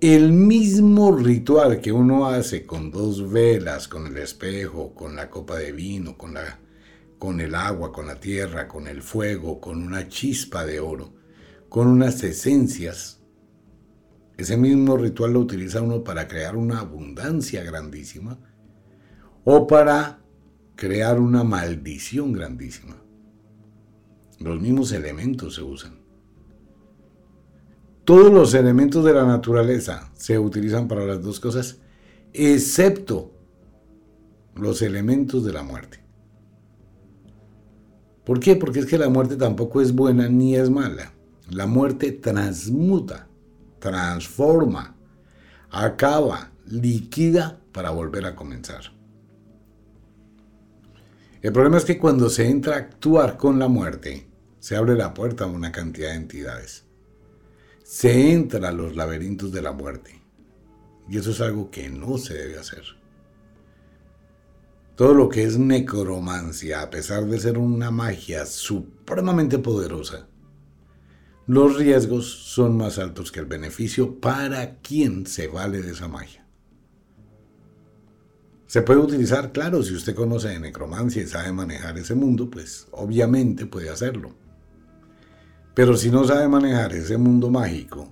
El 0.00 0.32
mismo 0.32 1.16
ritual 1.16 1.80
que 1.80 1.92
uno 1.92 2.26
hace 2.26 2.66
con 2.66 2.90
dos 2.90 3.30
velas, 3.30 3.86
con 3.86 4.06
el 4.08 4.16
espejo, 4.16 4.94
con 4.94 5.14
la 5.14 5.30
copa 5.30 5.56
de 5.58 5.70
vino, 5.70 6.18
con, 6.18 6.34
la, 6.34 6.58
con 7.18 7.40
el 7.40 7.54
agua, 7.54 7.92
con 7.92 8.06
la 8.06 8.18
tierra, 8.18 8.66
con 8.66 8.88
el 8.88 9.02
fuego, 9.02 9.60
con 9.60 9.80
una 9.80 10.08
chispa 10.08 10.64
de 10.64 10.80
oro, 10.80 11.12
con 11.72 11.88
unas 11.88 12.22
esencias, 12.22 13.22
ese 14.36 14.58
mismo 14.58 14.98
ritual 14.98 15.32
lo 15.32 15.40
utiliza 15.40 15.80
uno 15.80 16.04
para 16.04 16.28
crear 16.28 16.54
una 16.54 16.80
abundancia 16.80 17.64
grandísima 17.64 18.38
o 19.44 19.66
para 19.66 20.20
crear 20.76 21.18
una 21.18 21.44
maldición 21.44 22.34
grandísima. 22.34 23.02
Los 24.38 24.60
mismos 24.60 24.92
elementos 24.92 25.54
se 25.54 25.62
usan. 25.62 25.98
Todos 28.04 28.30
los 28.30 28.52
elementos 28.52 29.02
de 29.06 29.14
la 29.14 29.24
naturaleza 29.24 30.12
se 30.12 30.38
utilizan 30.38 30.88
para 30.88 31.06
las 31.06 31.22
dos 31.22 31.40
cosas, 31.40 31.80
excepto 32.34 33.32
los 34.54 34.82
elementos 34.82 35.42
de 35.42 35.54
la 35.54 35.62
muerte. 35.62 36.04
¿Por 38.26 38.40
qué? 38.40 38.56
Porque 38.56 38.80
es 38.80 38.84
que 38.84 38.98
la 38.98 39.08
muerte 39.08 39.36
tampoco 39.36 39.80
es 39.80 39.94
buena 39.94 40.28
ni 40.28 40.54
es 40.54 40.68
mala. 40.68 41.14
La 41.50 41.66
muerte 41.66 42.12
transmuta, 42.12 43.28
transforma, 43.78 44.96
acaba, 45.70 46.52
liquida 46.66 47.60
para 47.72 47.90
volver 47.90 48.26
a 48.26 48.36
comenzar. 48.36 48.92
El 51.40 51.52
problema 51.52 51.78
es 51.78 51.84
que 51.84 51.98
cuando 51.98 52.30
se 52.30 52.48
entra 52.48 52.74
a 52.74 52.78
actuar 52.78 53.36
con 53.36 53.58
la 53.58 53.68
muerte, 53.68 54.28
se 54.60 54.76
abre 54.76 54.94
la 54.94 55.12
puerta 55.12 55.44
a 55.44 55.48
una 55.48 55.72
cantidad 55.72 56.10
de 56.10 56.16
entidades 56.16 56.84
se 57.92 58.32
entra 58.32 58.70
a 58.70 58.72
los 58.72 58.96
laberintos 58.96 59.52
de 59.52 59.60
la 59.60 59.72
muerte. 59.72 60.18
Y 61.10 61.18
eso 61.18 61.30
es 61.30 61.42
algo 61.42 61.70
que 61.70 61.90
no 61.90 62.16
se 62.16 62.32
debe 62.32 62.58
hacer. 62.58 62.84
Todo 64.96 65.12
lo 65.12 65.28
que 65.28 65.44
es 65.44 65.58
necromancia, 65.58 66.80
a 66.80 66.88
pesar 66.88 67.26
de 67.26 67.38
ser 67.38 67.58
una 67.58 67.90
magia 67.90 68.46
supremamente 68.46 69.58
poderosa, 69.58 70.26
los 71.46 71.76
riesgos 71.76 72.26
son 72.26 72.76
más 72.76 72.98
altos 72.98 73.32
que 73.32 73.40
el 73.40 73.46
beneficio 73.46 74.20
para 74.20 74.76
quien 74.76 75.26
se 75.26 75.48
vale 75.48 75.82
de 75.82 75.92
esa 75.92 76.08
magia. 76.08 76.46
Se 78.66 78.80
puede 78.80 79.00
utilizar, 79.00 79.52
claro, 79.52 79.82
si 79.82 79.94
usted 79.94 80.14
conoce 80.14 80.48
de 80.48 80.60
necromancia 80.60 81.22
y 81.22 81.26
sabe 81.26 81.52
manejar 81.52 81.98
ese 81.98 82.14
mundo, 82.14 82.48
pues 82.48 82.86
obviamente 82.92 83.66
puede 83.66 83.90
hacerlo. 83.90 84.34
Pero 85.74 85.96
si 85.96 86.10
no 86.10 86.24
sabe 86.24 86.48
manejar 86.48 86.94
ese 86.94 87.18
mundo 87.18 87.50
mágico 87.50 88.08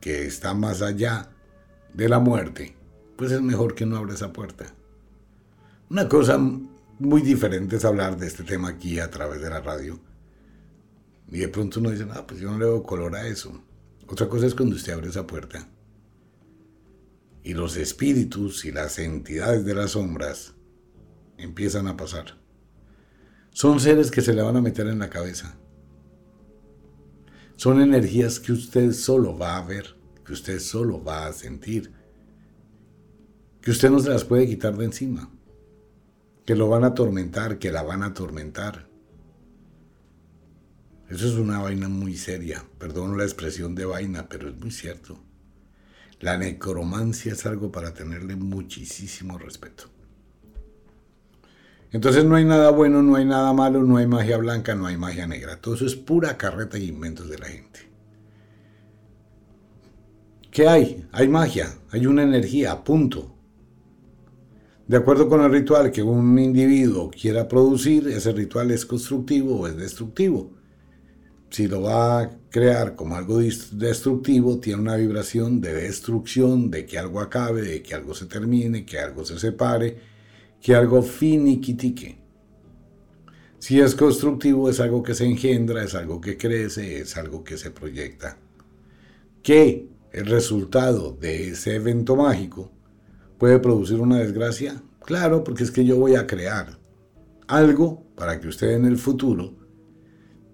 que 0.00 0.26
está 0.26 0.54
más 0.54 0.80
allá 0.80 1.30
de 1.92 2.08
la 2.08 2.18
muerte, 2.18 2.74
pues 3.16 3.32
es 3.32 3.42
mejor 3.42 3.74
que 3.74 3.84
no 3.84 3.96
abra 3.96 4.14
esa 4.14 4.32
puerta. 4.32 4.66
Una 5.90 6.08
cosa 6.08 6.38
muy 6.98 7.22
diferente 7.22 7.76
es 7.76 7.84
hablar 7.84 8.16
de 8.16 8.26
este 8.26 8.42
tema 8.42 8.70
aquí 8.70 9.00
a 9.00 9.10
través 9.10 9.40
de 9.40 9.50
la 9.50 9.60
radio. 9.60 9.98
Y 11.28 11.38
de 11.38 11.48
pronto 11.48 11.80
uno 11.80 11.90
dice, 11.90 12.06
ah, 12.10 12.26
pues 12.26 12.40
yo 12.40 12.50
no 12.50 12.58
le 12.58 12.66
veo 12.66 12.82
color 12.82 13.16
a 13.16 13.26
eso. 13.26 13.62
Otra 14.06 14.28
cosa 14.28 14.46
es 14.46 14.54
cuando 14.54 14.76
usted 14.76 14.92
abre 14.92 15.08
esa 15.08 15.26
puerta 15.26 15.68
y 17.44 17.52
los 17.52 17.76
espíritus 17.76 18.64
y 18.64 18.72
las 18.72 18.98
entidades 18.98 19.66
de 19.66 19.74
las 19.74 19.92
sombras 19.92 20.54
empiezan 21.36 21.86
a 21.86 21.96
pasar. 21.96 22.38
Son 23.50 23.78
seres 23.78 24.10
que 24.10 24.22
se 24.22 24.32
le 24.32 24.42
van 24.42 24.56
a 24.56 24.62
meter 24.62 24.86
en 24.86 24.98
la 24.98 25.10
cabeza. 25.10 25.54
Son 27.56 27.80
energías 27.80 28.40
que 28.40 28.52
usted 28.52 28.92
solo 28.92 29.36
va 29.36 29.58
a 29.58 29.64
ver, 29.64 29.94
que 30.24 30.32
usted 30.32 30.58
solo 30.58 31.04
va 31.04 31.26
a 31.26 31.32
sentir, 31.34 31.92
que 33.60 33.70
usted 33.70 33.90
no 33.90 34.00
se 34.00 34.08
las 34.08 34.24
puede 34.24 34.46
quitar 34.46 34.76
de 34.76 34.86
encima, 34.86 35.30
que 36.46 36.56
lo 36.56 36.68
van 36.68 36.82
a 36.82 36.88
atormentar, 36.88 37.58
que 37.58 37.70
la 37.70 37.82
van 37.82 38.02
a 38.02 38.06
atormentar. 38.06 38.88
Eso 41.14 41.28
es 41.28 41.34
una 41.34 41.60
vaina 41.60 41.88
muy 41.88 42.16
seria, 42.16 42.64
perdón 42.76 43.16
la 43.16 43.22
expresión 43.22 43.76
de 43.76 43.84
vaina, 43.84 44.26
pero 44.28 44.48
es 44.48 44.56
muy 44.56 44.72
cierto. 44.72 45.16
La 46.18 46.36
necromancia 46.36 47.34
es 47.34 47.46
algo 47.46 47.70
para 47.70 47.94
tenerle 47.94 48.34
muchísimo 48.34 49.38
respeto. 49.38 49.84
Entonces 51.92 52.24
no 52.24 52.34
hay 52.34 52.44
nada 52.44 52.70
bueno, 52.70 53.00
no 53.00 53.14
hay 53.14 53.24
nada 53.24 53.52
malo, 53.52 53.84
no 53.84 53.98
hay 53.98 54.08
magia 54.08 54.38
blanca, 54.38 54.74
no 54.74 54.86
hay 54.86 54.96
magia 54.96 55.28
negra. 55.28 55.60
Todo 55.60 55.76
eso 55.76 55.86
es 55.86 55.94
pura 55.94 56.36
carreta 56.36 56.78
y 56.78 56.88
inventos 56.88 57.28
de 57.28 57.38
la 57.38 57.46
gente. 57.46 57.80
¿Qué 60.50 60.66
hay? 60.66 61.06
Hay 61.12 61.28
magia, 61.28 61.78
hay 61.92 62.06
una 62.06 62.24
energía, 62.24 62.82
punto. 62.82 63.36
De 64.88 64.96
acuerdo 64.96 65.28
con 65.28 65.42
el 65.42 65.52
ritual 65.52 65.92
que 65.92 66.02
un 66.02 66.36
individuo 66.40 67.08
quiera 67.08 67.46
producir, 67.46 68.08
ese 68.08 68.32
ritual 68.32 68.72
es 68.72 68.84
constructivo 68.84 69.60
o 69.60 69.68
es 69.68 69.76
destructivo. 69.76 70.63
Si 71.54 71.68
lo 71.68 71.82
va 71.82 72.18
a 72.18 72.30
crear 72.50 72.96
como 72.96 73.14
algo 73.14 73.38
destructivo, 73.38 74.58
tiene 74.58 74.82
una 74.82 74.96
vibración 74.96 75.60
de 75.60 75.72
destrucción, 75.72 76.68
de 76.68 76.84
que 76.84 76.98
algo 76.98 77.20
acabe, 77.20 77.62
de 77.62 77.80
que 77.80 77.94
algo 77.94 78.12
se 78.12 78.26
termine, 78.26 78.84
que 78.84 78.98
algo 78.98 79.24
se 79.24 79.38
separe, 79.38 79.96
que 80.60 80.74
algo 80.74 81.00
finiquitique. 81.00 82.18
Si 83.60 83.80
es 83.80 83.94
constructivo, 83.94 84.68
es 84.68 84.80
algo 84.80 85.04
que 85.04 85.14
se 85.14 85.26
engendra, 85.26 85.84
es 85.84 85.94
algo 85.94 86.20
que 86.20 86.36
crece, 86.36 86.98
es 86.98 87.16
algo 87.16 87.44
que 87.44 87.56
se 87.56 87.70
proyecta. 87.70 88.36
Que 89.40 89.86
el 90.10 90.26
resultado 90.26 91.12
de 91.12 91.50
ese 91.50 91.76
evento 91.76 92.16
mágico 92.16 92.72
puede 93.38 93.60
producir 93.60 94.00
una 94.00 94.18
desgracia? 94.18 94.82
Claro, 95.04 95.44
porque 95.44 95.62
es 95.62 95.70
que 95.70 95.84
yo 95.84 95.98
voy 95.98 96.16
a 96.16 96.26
crear 96.26 96.80
algo 97.46 98.02
para 98.16 98.40
que 98.40 98.48
usted 98.48 98.72
en 98.72 98.86
el 98.86 98.98
futuro 98.98 99.54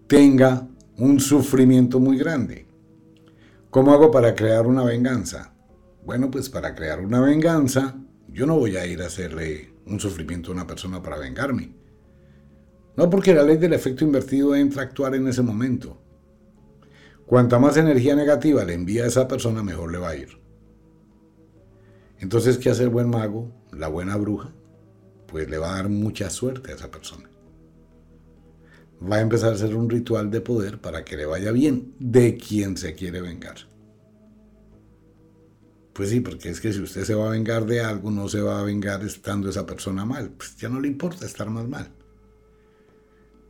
tenga 0.06 0.66
un 1.00 1.18
sufrimiento 1.18 1.98
muy 1.98 2.18
grande. 2.18 2.66
¿Cómo 3.70 3.92
hago 3.92 4.10
para 4.10 4.34
crear 4.34 4.66
una 4.66 4.84
venganza? 4.84 5.54
Bueno, 6.04 6.30
pues 6.30 6.50
para 6.50 6.74
crear 6.74 7.00
una 7.00 7.20
venganza, 7.20 7.96
yo 8.28 8.46
no 8.46 8.58
voy 8.58 8.76
a 8.76 8.84
ir 8.84 9.00
a 9.00 9.06
hacerle 9.06 9.72
un 9.86 9.98
sufrimiento 9.98 10.50
a 10.50 10.54
una 10.54 10.66
persona 10.66 11.02
para 11.02 11.18
vengarme. 11.18 11.74
No 12.96 13.08
porque 13.08 13.32
la 13.32 13.42
ley 13.42 13.56
del 13.56 13.72
efecto 13.72 14.04
invertido 14.04 14.54
entra 14.54 14.82
a 14.82 14.84
actuar 14.84 15.14
en 15.14 15.26
ese 15.26 15.40
momento. 15.40 15.98
Cuanta 17.24 17.58
más 17.58 17.78
energía 17.78 18.14
negativa 18.14 18.62
le 18.64 18.74
envía 18.74 19.04
a 19.04 19.06
esa 19.06 19.26
persona, 19.26 19.62
mejor 19.62 19.90
le 19.90 19.98
va 19.98 20.10
a 20.10 20.16
ir. 20.16 20.38
Entonces, 22.18 22.58
¿qué 22.58 22.68
hace 22.68 22.82
el 22.82 22.90
buen 22.90 23.08
mago, 23.08 23.50
la 23.72 23.88
buena 23.88 24.16
bruja? 24.16 24.52
Pues 25.28 25.48
le 25.48 25.56
va 25.56 25.72
a 25.72 25.76
dar 25.76 25.88
mucha 25.88 26.28
suerte 26.28 26.72
a 26.72 26.74
esa 26.74 26.90
persona. 26.90 27.29
Va 29.02 29.16
a 29.16 29.20
empezar 29.20 29.50
a 29.50 29.54
hacer 29.54 29.74
un 29.74 29.88
ritual 29.88 30.30
de 30.30 30.40
poder 30.40 30.80
para 30.80 31.04
que 31.04 31.16
le 31.16 31.26
vaya 31.26 31.52
bien 31.52 31.94
de 31.98 32.36
quien 32.36 32.76
se 32.76 32.94
quiere 32.94 33.22
vengar. 33.22 33.56
Pues 35.94 36.10
sí, 36.10 36.20
porque 36.20 36.50
es 36.50 36.60
que 36.60 36.72
si 36.72 36.80
usted 36.80 37.04
se 37.04 37.14
va 37.14 37.26
a 37.26 37.30
vengar 37.30 37.66
de 37.66 37.80
algo, 37.80 38.10
no 38.10 38.28
se 38.28 38.40
va 38.40 38.60
a 38.60 38.64
vengar 38.64 39.02
estando 39.04 39.48
esa 39.48 39.66
persona 39.66 40.04
mal. 40.04 40.30
Pues 40.30 40.56
ya 40.56 40.68
no 40.68 40.80
le 40.80 40.88
importa 40.88 41.26
estar 41.26 41.48
más 41.50 41.66
mal. 41.66 41.90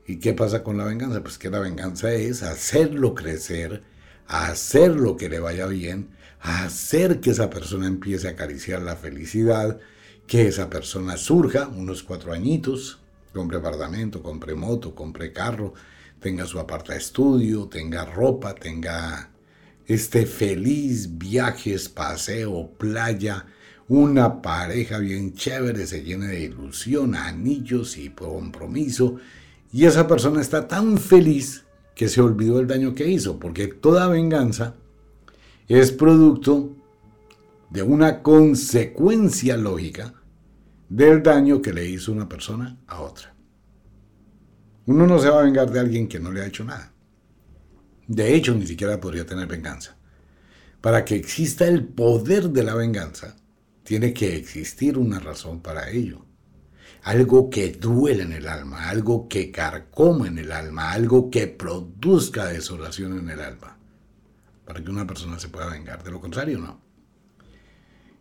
¿Y 0.07 0.19
qué 0.19 0.33
pasa 0.33 0.65
con 0.65 0.77
la 0.77 0.85
venganza? 0.85 1.23
Pues 1.23 1.39
que 1.39 1.51
la 1.51 1.61
venganza 1.61 2.13
es 2.13 2.43
hacerlo 2.43 3.15
crecer, 3.15 3.83
hacerlo 4.27 5.17
que 5.17 5.29
le 5.29 5.39
vaya 5.39 5.67
bien, 5.67 6.11
hacer 6.41 7.21
que 7.21 7.31
esa 7.31 7.51
persona 7.51 7.87
empiece 7.87 8.27
a 8.27 8.33
acariciar 8.33 8.83
la 8.83 8.97
felicidad, 8.97 9.79
que 10.27 10.49
esa 10.49 10.71
persona 10.71 11.17
surja, 11.17 11.69
unos 11.69 12.03
cuatro 12.03 12.33
añitos, 12.33 13.01
compre 13.33 13.59
apartamento, 13.59 14.23
compre 14.23 14.55
moto, 14.55 14.95
compre 14.95 15.33
carro, 15.33 15.75
tenga 16.21 16.47
su 16.47 16.59
aparta 16.59 16.95
estudio, 16.95 17.69
tenga 17.69 18.05
ropa, 18.05 18.55
tenga 18.55 19.31
este 19.87 20.27
feliz 20.27 21.19
viajes, 21.19 21.89
paseo, 21.89 22.71
playa, 22.79 23.47
una 23.89 24.41
pareja 24.41 24.99
bien 24.99 25.35
chévere, 25.35 25.87
se 25.87 26.05
llene 26.05 26.29
de 26.29 26.41
ilusión, 26.41 27.15
anillos 27.15 27.97
y 27.97 28.11
compromiso, 28.11 29.17
y 29.73 29.85
esa 29.85 30.07
persona 30.07 30.41
está 30.41 30.69
tan 30.69 30.99
feliz 30.99 31.65
que 31.95 32.09
se 32.09 32.21
olvidó 32.21 32.59
del 32.59 32.67
daño 32.67 32.95
que 32.95 33.09
hizo, 33.09 33.39
porque 33.39 33.69
toda 33.69 34.09
venganza 34.09 34.75
es 35.69 35.93
producto 35.93 36.77
de 37.71 37.83
una 37.83 38.23
consecuencia 38.23 39.57
lógica 39.57 40.20
del 40.91 41.23
daño 41.23 41.63
que 41.63 41.73
le 41.73 41.87
hizo 41.87 42.13
una 42.13 42.29
persona 42.29 42.77
a 42.87 43.01
otra. 43.01 43.35
Uno 44.85 45.07
no 45.07 45.19
se 45.19 45.31
va 45.31 45.41
a 45.41 45.45
vengar 45.45 45.71
de 45.71 45.81
alguien 45.81 46.07
que 46.07 46.21
no 46.21 46.31
le 46.31 46.43
ha 46.43 46.47
hecho 46.47 46.65
nada. 46.65 46.93
De 48.07 48.35
hecho, 48.35 48.55
ni 48.55 48.67
siquiera 48.67 49.01
podría 49.01 49.25
tener 49.25 49.47
venganza. 49.47 49.97
Para 50.83 51.05
que 51.05 51.15
exista 51.15 51.67
el 51.67 51.87
poder 51.87 52.51
de 52.51 52.65
la 52.65 52.75
venganza, 52.75 53.37
tiene 53.85 54.13
que 54.13 54.37
existir 54.37 54.99
una 54.99 55.19
razón 55.19 55.63
para 55.63 55.89
ello. 55.89 56.27
Algo 57.05 57.49
que 57.49 57.73
duele 57.73 58.25
en 58.25 58.33
el 58.33 58.47
alma, 58.47 58.91
algo 58.91 59.27
que 59.29 59.51
carcoma 59.51 60.27
en 60.27 60.37
el 60.37 60.53
alma, 60.53 60.93
algo 60.93 61.31
que 61.31 61.47
produzca 61.47 62.47
desolación 62.47 63.19
en 63.19 63.31
el 63.31 63.41
alma 63.41 63.81
para 64.71 64.85
que 64.85 64.91
una 64.93 65.05
persona 65.05 65.37
se 65.37 65.49
pueda 65.49 65.69
vengar. 65.69 66.05
De 66.05 66.13
lo 66.13 66.21
contrario, 66.21 66.61
no. 66.61 66.81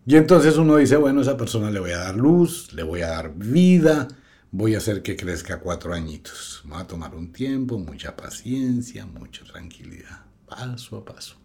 Y 0.10 0.16
entonces 0.16 0.58
uno 0.58 0.78
dice, 0.78 0.98
bueno, 0.98 1.20
a 1.20 1.22
esa 1.22 1.38
persona 1.38 1.70
le 1.70 1.80
voy 1.80 1.92
a 1.92 2.00
dar 2.00 2.16
luz, 2.16 2.74
le 2.74 2.82
voy 2.82 3.02
a 3.02 3.10
dar 3.10 3.32
vida, 3.36 4.08
voy 4.50 4.74
a 4.74 4.80
hacer 4.80 5.04
que 5.04 5.16
crezca 5.16 5.60
cuatro 5.60 5.94
añitos. 5.94 6.64
Va 6.68 6.80
a 6.80 6.88
tomar 6.88 7.14
un 7.14 7.32
tiempo, 7.32 7.78
mucha 7.78 8.16
paciencia, 8.18 9.06
mucha 9.06 9.46
tranquilidad, 9.46 10.26
paso 10.48 10.98
a 10.98 11.06
paso. 11.06 11.36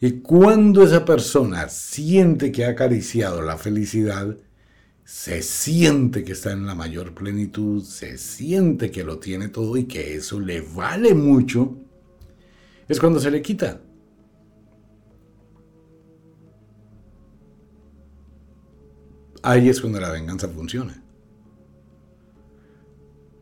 Y 0.00 0.20
cuando 0.20 0.84
esa 0.84 1.04
persona 1.04 1.68
siente 1.68 2.52
que 2.52 2.64
ha 2.64 2.68
acariciado 2.68 3.42
la 3.42 3.58
felicidad, 3.58 4.36
se 5.02 5.42
siente 5.42 6.22
que 6.22 6.30
está 6.30 6.52
en 6.52 6.64
la 6.64 6.76
mayor 6.76 7.12
plenitud, 7.12 7.82
se 7.82 8.18
siente 8.18 8.92
que 8.92 9.02
lo 9.02 9.18
tiene 9.18 9.48
todo 9.48 9.76
y 9.76 9.86
que 9.86 10.14
eso 10.14 10.38
le 10.38 10.60
vale 10.60 11.12
mucho, 11.12 11.76
es 12.86 13.00
cuando 13.00 13.18
se 13.18 13.32
le 13.32 13.42
quita. 13.42 13.80
Ahí 19.46 19.68
es 19.68 19.78
cuando 19.78 20.00
la 20.00 20.10
venganza 20.10 20.48
funciona. 20.48 21.04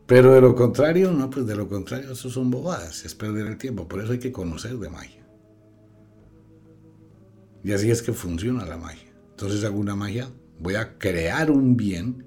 Pero 0.04 0.34
de 0.34 0.40
lo 0.40 0.56
contrario, 0.56 1.12
no, 1.12 1.30
pues 1.30 1.46
de 1.46 1.54
lo 1.54 1.68
contrario, 1.68 2.10
eso 2.10 2.28
son 2.28 2.50
bobadas, 2.50 3.04
es 3.04 3.14
perder 3.14 3.46
el 3.46 3.56
tiempo. 3.56 3.86
Por 3.86 4.00
eso 4.00 4.10
hay 4.10 4.18
que 4.18 4.32
conocer 4.32 4.76
de 4.78 4.90
magia. 4.90 5.24
Y 7.62 7.70
así 7.70 7.88
es 7.88 8.02
que 8.02 8.12
funciona 8.12 8.66
la 8.66 8.76
magia. 8.76 9.12
Entonces 9.30 9.62
hago 9.62 9.78
una 9.78 9.94
magia, 9.94 10.28
voy 10.58 10.74
a 10.74 10.98
crear 10.98 11.52
un 11.52 11.76
bien, 11.76 12.26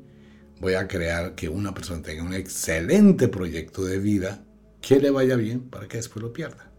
voy 0.62 0.76
a 0.76 0.88
crear 0.88 1.36
que 1.36 1.50
una 1.50 1.74
persona 1.74 2.02
tenga 2.02 2.24
un 2.24 2.34
excelente 2.34 3.28
proyecto 3.28 3.84
de 3.84 4.00
vida, 4.00 4.46
que 4.80 5.02
le 5.02 5.12
vaya 5.12 5.36
bien 5.36 5.70
para 5.70 5.90
que 5.90 5.98
después 5.98 6.24
lo 6.24 6.32
pierda. 6.32 6.72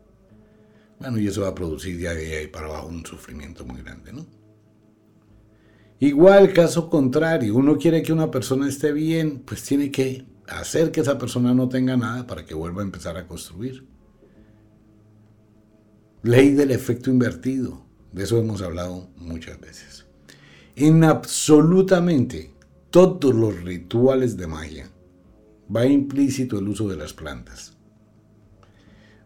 Bueno, 0.98 1.18
y 1.18 1.28
eso 1.28 1.42
va 1.42 1.48
a 1.48 1.54
producir 1.54 1.98
de 1.98 2.08
ahí 2.08 2.46
para 2.46 2.68
abajo 2.68 2.88
un 2.88 3.04
sufrimiento 3.04 3.66
muy 3.66 3.82
grande, 3.82 4.14
¿no? 4.14 4.45
Igual, 5.98 6.52
caso 6.52 6.90
contrario, 6.90 7.54
uno 7.54 7.78
quiere 7.78 8.02
que 8.02 8.12
una 8.12 8.30
persona 8.30 8.68
esté 8.68 8.92
bien, 8.92 9.42
pues 9.46 9.62
tiene 9.62 9.90
que 9.90 10.26
hacer 10.46 10.90
que 10.90 11.00
esa 11.00 11.16
persona 11.16 11.54
no 11.54 11.68
tenga 11.68 11.96
nada 11.96 12.26
para 12.26 12.44
que 12.44 12.54
vuelva 12.54 12.82
a 12.82 12.84
empezar 12.84 13.16
a 13.16 13.26
construir. 13.26 13.86
Ley 16.22 16.52
del 16.52 16.70
efecto 16.70 17.10
invertido, 17.10 17.82
de 18.12 18.24
eso 18.24 18.38
hemos 18.38 18.60
hablado 18.60 19.08
muchas 19.16 19.58
veces. 19.60 20.06
En 20.74 21.04
absolutamente 21.04 22.52
todos 22.90 23.34
los 23.34 23.62
rituales 23.62 24.36
de 24.36 24.46
magia 24.46 24.90
va 25.74 25.86
implícito 25.86 26.58
el 26.58 26.68
uso 26.68 26.88
de 26.88 26.96
las 26.96 27.14
plantas. 27.14 27.76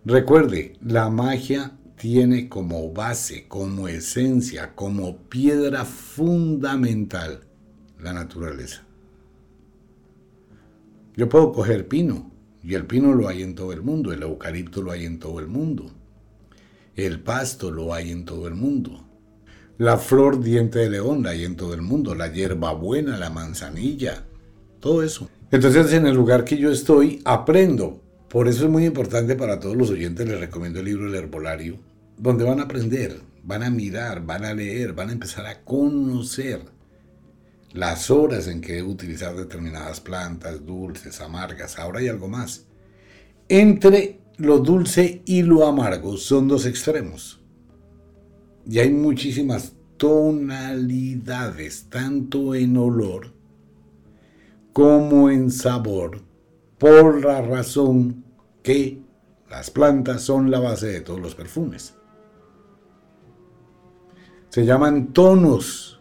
Recuerde, 0.05 0.75
la 0.81 1.11
magia 1.11 1.79
tiene 2.01 2.49
como 2.49 2.91
base, 2.95 3.45
como 3.47 3.87
esencia, 3.87 4.75
como 4.75 5.19
piedra 5.29 5.85
fundamental 5.85 7.41
la 8.01 8.15
naturaleza. 8.15 8.85
Yo 11.15 11.29
puedo 11.29 11.53
coger 11.53 11.89
pino, 11.89 12.31
y 12.63 12.73
el 12.73 12.87
pino 12.87 13.13
lo 13.13 13.29
hay 13.29 13.43
en 13.43 13.55
todo 13.55 13.75
el 13.75 13.83
mundo, 13.83 14.15
el 14.15 14.23
eucalipto 14.23 14.81
lo 14.81 14.93
hay 14.93 15.05
en 15.05 15.19
todo 15.19 15.41
el 15.41 15.47
mundo, 15.47 15.91
el 16.97 17.21
pasto 17.21 17.71
lo 17.71 17.93
hay 17.93 18.11
en 18.11 18.25
todo 18.25 18.49
el 18.49 18.55
mundo, 18.55 19.05
la 19.77 19.99
flor 19.99 20.43
diente 20.43 20.79
de 20.79 20.89
león 20.89 21.23
la 21.23 21.31
hay 21.31 21.45
en 21.45 21.57
todo 21.57 21.75
el 21.75 21.83
mundo, 21.83 22.15
la 22.15 22.33
hierba 22.33 22.73
buena, 22.73 23.19
la 23.19 23.29
manzanilla, 23.29 24.25
todo 24.81 25.03
eso. 25.03 25.29
Entonces 25.51 25.93
en 25.93 26.07
el 26.07 26.15
lugar 26.15 26.45
que 26.45 26.57
yo 26.57 26.71
estoy 26.71 27.21
aprendo. 27.27 28.01
Por 28.31 28.47
eso 28.47 28.65
es 28.65 28.71
muy 28.71 28.87
importante 28.87 29.35
para 29.35 29.59
todos 29.59 29.77
los 29.77 29.91
oyentes, 29.91 30.27
les 30.27 30.39
recomiendo 30.39 30.79
el 30.79 30.85
libro 30.87 31.09
El 31.09 31.17
Herbolario, 31.17 31.90
donde 32.21 32.45
van 32.45 32.61
a 32.61 32.65
aprender, 32.65 33.19
van 33.43 33.63
a 33.63 33.71
mirar, 33.71 34.25
van 34.25 34.45
a 34.45 34.53
leer, 34.53 34.93
van 34.93 35.09
a 35.09 35.13
empezar 35.13 35.47
a 35.47 35.65
conocer 35.65 36.61
las 37.73 38.11
horas 38.11 38.47
en 38.47 38.61
que 38.61 38.75
debo 38.75 38.91
utilizar 38.91 39.35
determinadas 39.35 40.01
plantas, 40.01 40.67
dulces, 40.67 41.19
amargas. 41.23 41.79
Ahora 41.79 42.01
hay 42.01 42.09
algo 42.09 42.29
más. 42.29 42.67
Entre 43.49 44.21
lo 44.37 44.59
dulce 44.59 45.23
y 45.25 45.43
lo 45.43 45.67
amargo 45.67 46.19
son 46.19 46.47
dos 46.47 46.67
extremos. 46.67 47.41
Y 48.69 48.81
hay 48.81 48.91
muchísimas 48.91 49.73
tonalidades, 49.97 51.87
tanto 51.89 52.55
en 52.55 52.77
olor 52.77 53.33
como 54.75 55.31
en 55.31 55.51
sabor, 55.51 56.21
por 56.79 57.25
la 57.25 57.41
razón 57.41 58.25
que 58.63 59.03
las 59.49 59.71
plantas 59.71 60.23
son 60.23 60.51
la 60.51 60.61
base 60.61 60.87
de 60.87 61.01
todos 61.01 61.21
los 61.21 61.35
perfumes. 61.35 61.95
Se 64.51 64.67
llaman 64.67 65.13
tonos. 65.13 66.01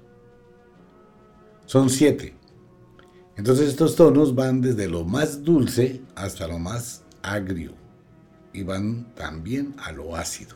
Son 1.68 1.88
siete. 1.88 2.36
Entonces 3.38 3.70
estos 3.70 3.96
tonos 3.96 4.34
van 4.34 4.60
desde 4.60 4.88
lo 4.88 5.06
más 5.06 5.44
dulce 5.44 6.02
hasta 6.16 6.48
lo 6.48 6.58
más 6.58 7.04
agrio 7.22 7.74
y 8.52 8.64
van 8.64 9.14
también 9.14 9.76
a 9.78 9.92
lo 9.92 10.16
ácido. 10.16 10.56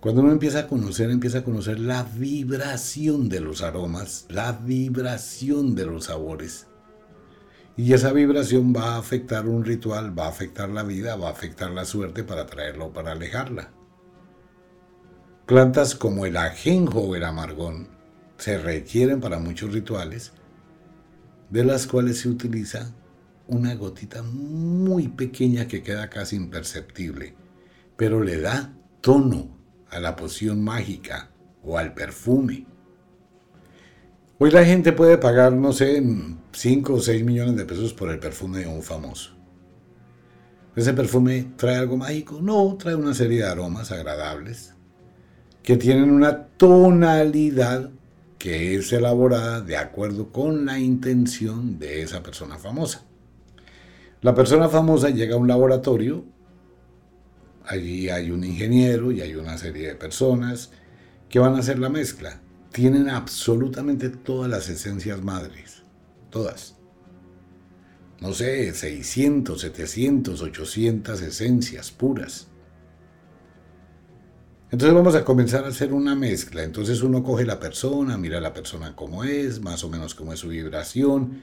Cuando 0.00 0.22
uno 0.22 0.32
empieza 0.32 0.60
a 0.60 0.66
conocer, 0.66 1.10
empieza 1.10 1.38
a 1.40 1.44
conocer 1.44 1.78
la 1.78 2.04
vibración 2.04 3.28
de 3.28 3.40
los 3.40 3.60
aromas, 3.60 4.24
la 4.30 4.52
vibración 4.52 5.74
de 5.74 5.84
los 5.84 6.04
sabores. 6.04 6.68
Y 7.76 7.92
esa 7.92 8.12
vibración 8.12 8.72
va 8.74 8.94
a 8.94 8.98
afectar 8.98 9.46
un 9.46 9.62
ritual, 9.62 10.18
va 10.18 10.24
a 10.24 10.30
afectar 10.30 10.70
la 10.70 10.84
vida, 10.84 11.16
va 11.16 11.28
a 11.28 11.32
afectar 11.32 11.70
la 11.70 11.84
suerte 11.84 12.24
para 12.24 12.46
traerlo 12.46 12.86
o 12.86 12.92
para 12.94 13.12
alejarla. 13.12 13.73
Plantas 15.46 15.94
como 15.94 16.24
el 16.24 16.38
ajenjo 16.38 17.00
o 17.00 17.16
el 17.16 17.22
amargón 17.22 17.88
se 18.38 18.56
requieren 18.56 19.20
para 19.20 19.38
muchos 19.38 19.74
rituales, 19.74 20.32
de 21.50 21.64
las 21.64 21.86
cuales 21.86 22.20
se 22.20 22.30
utiliza 22.30 22.94
una 23.46 23.74
gotita 23.74 24.22
muy 24.22 25.08
pequeña 25.08 25.68
que 25.68 25.82
queda 25.82 26.08
casi 26.08 26.36
imperceptible, 26.36 27.34
pero 27.94 28.22
le 28.22 28.40
da 28.40 28.74
tono 29.02 29.54
a 29.90 30.00
la 30.00 30.16
poción 30.16 30.64
mágica 30.64 31.30
o 31.62 31.76
al 31.76 31.92
perfume. 31.92 32.66
Hoy 34.38 34.50
la 34.50 34.64
gente 34.64 34.92
puede 34.92 35.18
pagar, 35.18 35.52
no 35.52 35.74
sé, 35.74 36.02
5 36.52 36.94
o 36.94 37.00
6 37.00 37.22
millones 37.22 37.56
de 37.56 37.66
pesos 37.66 37.92
por 37.92 38.10
el 38.10 38.18
perfume 38.18 38.60
de 38.60 38.66
un 38.66 38.82
famoso. 38.82 39.36
¿Ese 40.74 40.94
perfume 40.94 41.52
trae 41.56 41.76
algo 41.76 41.98
mágico? 41.98 42.40
No, 42.40 42.78
trae 42.78 42.94
una 42.94 43.12
serie 43.12 43.40
de 43.40 43.46
aromas 43.46 43.92
agradables 43.92 44.74
que 45.64 45.76
tienen 45.76 46.10
una 46.10 46.46
tonalidad 46.46 47.90
que 48.38 48.76
es 48.76 48.92
elaborada 48.92 49.60
de 49.60 49.76
acuerdo 49.76 50.30
con 50.30 50.66
la 50.66 50.78
intención 50.78 51.80
de 51.80 52.02
esa 52.02 52.22
persona 52.22 52.58
famosa. 52.58 53.02
La 54.20 54.32
persona 54.34 54.68
famosa 54.68 55.10
llega 55.10 55.34
a 55.34 55.38
un 55.38 55.48
laboratorio 55.48 56.24
Allí 57.66 58.10
hay 58.10 58.30
un 58.30 58.44
ingeniero 58.44 59.10
y 59.10 59.22
hay 59.22 59.34
una 59.34 59.56
serie 59.56 59.88
de 59.88 59.94
personas 59.94 60.70
que 61.28 61.38
van 61.38 61.54
a 61.54 61.60
hacer 61.60 61.78
la 61.78 61.88
mezcla. 61.88 62.40
Tienen 62.70 63.08
absolutamente 63.08 64.10
todas 64.10 64.50
las 64.50 64.68
esencias 64.68 65.22
madres. 65.22 65.82
Todas. 66.30 66.76
No 68.20 68.34
sé, 68.34 68.72
600, 68.72 69.60
700, 69.60 70.42
800 70.42 71.22
esencias 71.22 71.90
puras. 71.90 72.48
Entonces 74.70 74.94
vamos 74.94 75.14
a 75.14 75.24
comenzar 75.24 75.64
a 75.64 75.68
hacer 75.68 75.92
una 75.92 76.14
mezcla. 76.14 76.62
Entonces 76.62 77.02
uno 77.02 77.22
coge 77.22 77.44
la 77.44 77.60
persona, 77.60 78.18
mira 78.18 78.38
a 78.38 78.40
la 78.40 78.52
persona 78.52 78.96
cómo 78.96 79.24
es, 79.24 79.60
más 79.60 79.84
o 79.84 79.88
menos 79.88 80.14
cómo 80.14 80.32
es 80.32 80.40
su 80.40 80.48
vibración, 80.48 81.42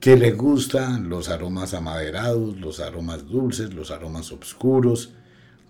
qué 0.00 0.16
le 0.16 0.32
gustan 0.32 1.08
los 1.08 1.28
aromas 1.28 1.74
amaderados, 1.74 2.58
los 2.58 2.80
aromas 2.80 3.26
dulces, 3.26 3.74
los 3.74 3.90
aromas 3.90 4.30
oscuros, 4.30 5.14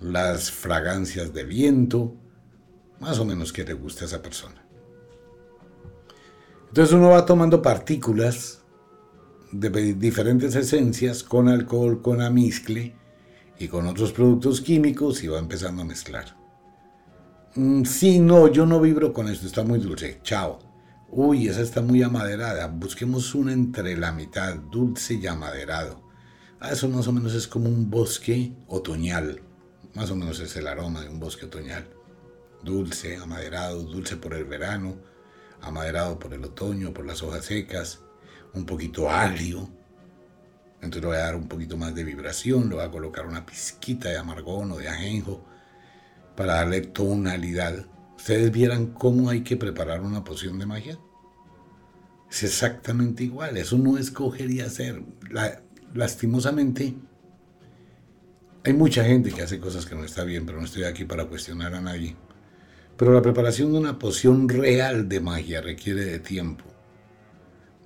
las 0.00 0.50
fragancias 0.50 1.32
de 1.32 1.44
viento, 1.44 2.14
más 3.00 3.18
o 3.18 3.24
menos 3.24 3.52
que 3.52 3.64
le 3.64 3.74
gusta 3.74 4.04
a 4.04 4.08
esa 4.08 4.22
persona. 4.22 4.62
Entonces 6.68 6.92
uno 6.92 7.10
va 7.10 7.24
tomando 7.24 7.62
partículas 7.62 8.62
de 9.52 9.94
diferentes 9.94 10.56
esencias 10.56 11.22
con 11.22 11.48
alcohol, 11.48 12.02
con 12.02 12.20
amizcle 12.20 12.96
y 13.58 13.68
con 13.68 13.86
otros 13.86 14.12
productos 14.12 14.60
químicos 14.60 15.22
y 15.22 15.28
va 15.28 15.38
empezando 15.38 15.82
a 15.82 15.84
mezclar. 15.84 16.43
Mm, 17.56 17.84
sí, 17.84 18.18
no, 18.18 18.48
yo 18.48 18.66
no 18.66 18.80
vibro 18.80 19.12
con 19.12 19.28
esto, 19.28 19.46
está 19.46 19.62
muy 19.62 19.78
dulce, 19.78 20.18
chao. 20.24 20.58
Uy, 21.08 21.46
esa 21.46 21.60
está 21.60 21.82
muy 21.82 22.02
amaderada, 22.02 22.66
busquemos 22.66 23.32
una 23.36 23.52
entre 23.52 23.96
la 23.96 24.10
mitad, 24.10 24.56
dulce 24.56 25.14
y 25.14 25.26
amaderado. 25.28 26.02
Ah, 26.58 26.70
eso 26.72 26.88
más 26.88 27.06
o 27.06 27.12
menos 27.12 27.32
es 27.34 27.46
como 27.46 27.68
un 27.68 27.90
bosque 27.90 28.52
otoñal. 28.66 29.40
Más 29.94 30.10
o 30.10 30.16
menos 30.16 30.40
es 30.40 30.56
el 30.56 30.66
aroma 30.66 31.02
de 31.02 31.08
un 31.08 31.20
bosque 31.20 31.46
otoñal. 31.46 31.86
Dulce, 32.64 33.16
amaderado, 33.18 33.84
dulce 33.84 34.16
por 34.16 34.34
el 34.34 34.46
verano, 34.46 34.96
amaderado 35.60 36.18
por 36.18 36.34
el 36.34 36.44
otoño, 36.44 36.92
por 36.92 37.06
las 37.06 37.22
hojas 37.22 37.44
secas, 37.44 38.00
un 38.52 38.66
poquito 38.66 39.08
agrio. 39.08 39.68
Entonces 40.76 41.02
le 41.02 41.06
voy 41.06 41.16
a 41.18 41.26
dar 41.26 41.36
un 41.36 41.46
poquito 41.46 41.76
más 41.76 41.94
de 41.94 42.02
vibración, 42.02 42.68
le 42.68 42.74
voy 42.74 42.84
a 42.84 42.90
colocar 42.90 43.26
una 43.26 43.46
pizquita 43.46 44.08
de 44.08 44.18
amargón 44.18 44.72
o 44.72 44.78
de 44.78 44.88
ajenjo 44.88 45.53
para 46.36 46.54
darle 46.54 46.80
tonalidad. 46.80 47.86
Ustedes 48.16 48.50
vieran 48.50 48.86
cómo 48.86 49.30
hay 49.30 49.42
que 49.42 49.56
preparar 49.56 50.00
una 50.00 50.24
poción 50.24 50.58
de 50.58 50.66
magia. 50.66 50.98
Es 52.30 52.42
exactamente 52.42 53.24
igual, 53.24 53.56
eso 53.56 53.78
no 53.78 53.96
es 53.98 54.10
coger 54.10 54.50
y 54.50 54.60
hacer. 54.60 55.02
lastimosamente, 55.94 56.94
hay 58.64 58.72
mucha 58.72 59.04
gente 59.04 59.30
que 59.30 59.42
hace 59.42 59.60
cosas 59.60 59.86
que 59.86 59.94
no 59.94 60.04
está 60.04 60.24
bien, 60.24 60.46
pero 60.46 60.58
no 60.58 60.64
estoy 60.64 60.84
aquí 60.84 61.04
para 61.04 61.26
cuestionar 61.26 61.74
a 61.74 61.80
nadie. 61.80 62.16
Pero 62.96 63.12
la 63.12 63.22
preparación 63.22 63.72
de 63.72 63.78
una 63.78 63.98
poción 63.98 64.48
real 64.48 65.08
de 65.08 65.20
magia 65.20 65.60
requiere 65.60 66.04
de 66.04 66.18
tiempo, 66.18 66.64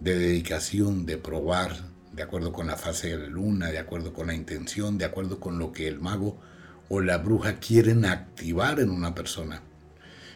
de 0.00 0.18
dedicación, 0.18 1.04
de 1.04 1.18
probar, 1.18 1.76
de 2.12 2.22
acuerdo 2.22 2.52
con 2.52 2.66
la 2.66 2.76
fase 2.76 3.08
de 3.08 3.18
la 3.18 3.26
luna, 3.26 3.68
de 3.68 3.78
acuerdo 3.78 4.12
con 4.12 4.28
la 4.28 4.34
intención, 4.34 4.98
de 4.98 5.04
acuerdo 5.04 5.40
con 5.40 5.58
lo 5.58 5.72
que 5.72 5.88
el 5.88 5.98
mago 5.98 6.38
o 6.88 7.00
la 7.00 7.18
bruja 7.18 7.58
quieren 7.58 8.04
activar 8.04 8.80
en 8.80 8.90
una 8.90 9.14
persona. 9.14 9.62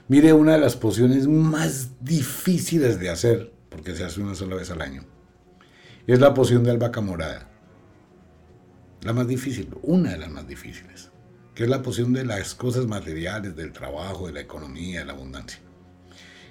Mire, 0.08 0.32
una 0.32 0.52
de 0.52 0.58
las 0.58 0.76
pociones 0.76 1.26
más 1.26 1.90
difíciles 2.00 2.98
de 2.98 3.10
hacer, 3.10 3.52
porque 3.68 3.94
se 3.94 4.04
hace 4.04 4.20
una 4.20 4.34
sola 4.34 4.56
vez 4.56 4.70
al 4.70 4.82
año, 4.82 5.04
es 6.06 6.20
la 6.20 6.34
poción 6.34 6.64
de 6.64 6.70
albahaca 6.70 7.00
morada 7.00 7.52
la 9.02 9.12
más 9.12 9.26
difícil, 9.26 9.68
una 9.82 10.12
de 10.12 10.18
las 10.18 10.30
más 10.30 10.46
difíciles, 10.46 11.10
que 11.54 11.64
es 11.64 11.68
la 11.68 11.82
posición 11.82 12.12
de 12.12 12.24
las 12.24 12.54
cosas 12.54 12.86
materiales, 12.86 13.56
del 13.56 13.72
trabajo, 13.72 14.26
de 14.26 14.32
la 14.32 14.40
economía, 14.40 15.00
de 15.00 15.06
la 15.06 15.12
abundancia, 15.12 15.58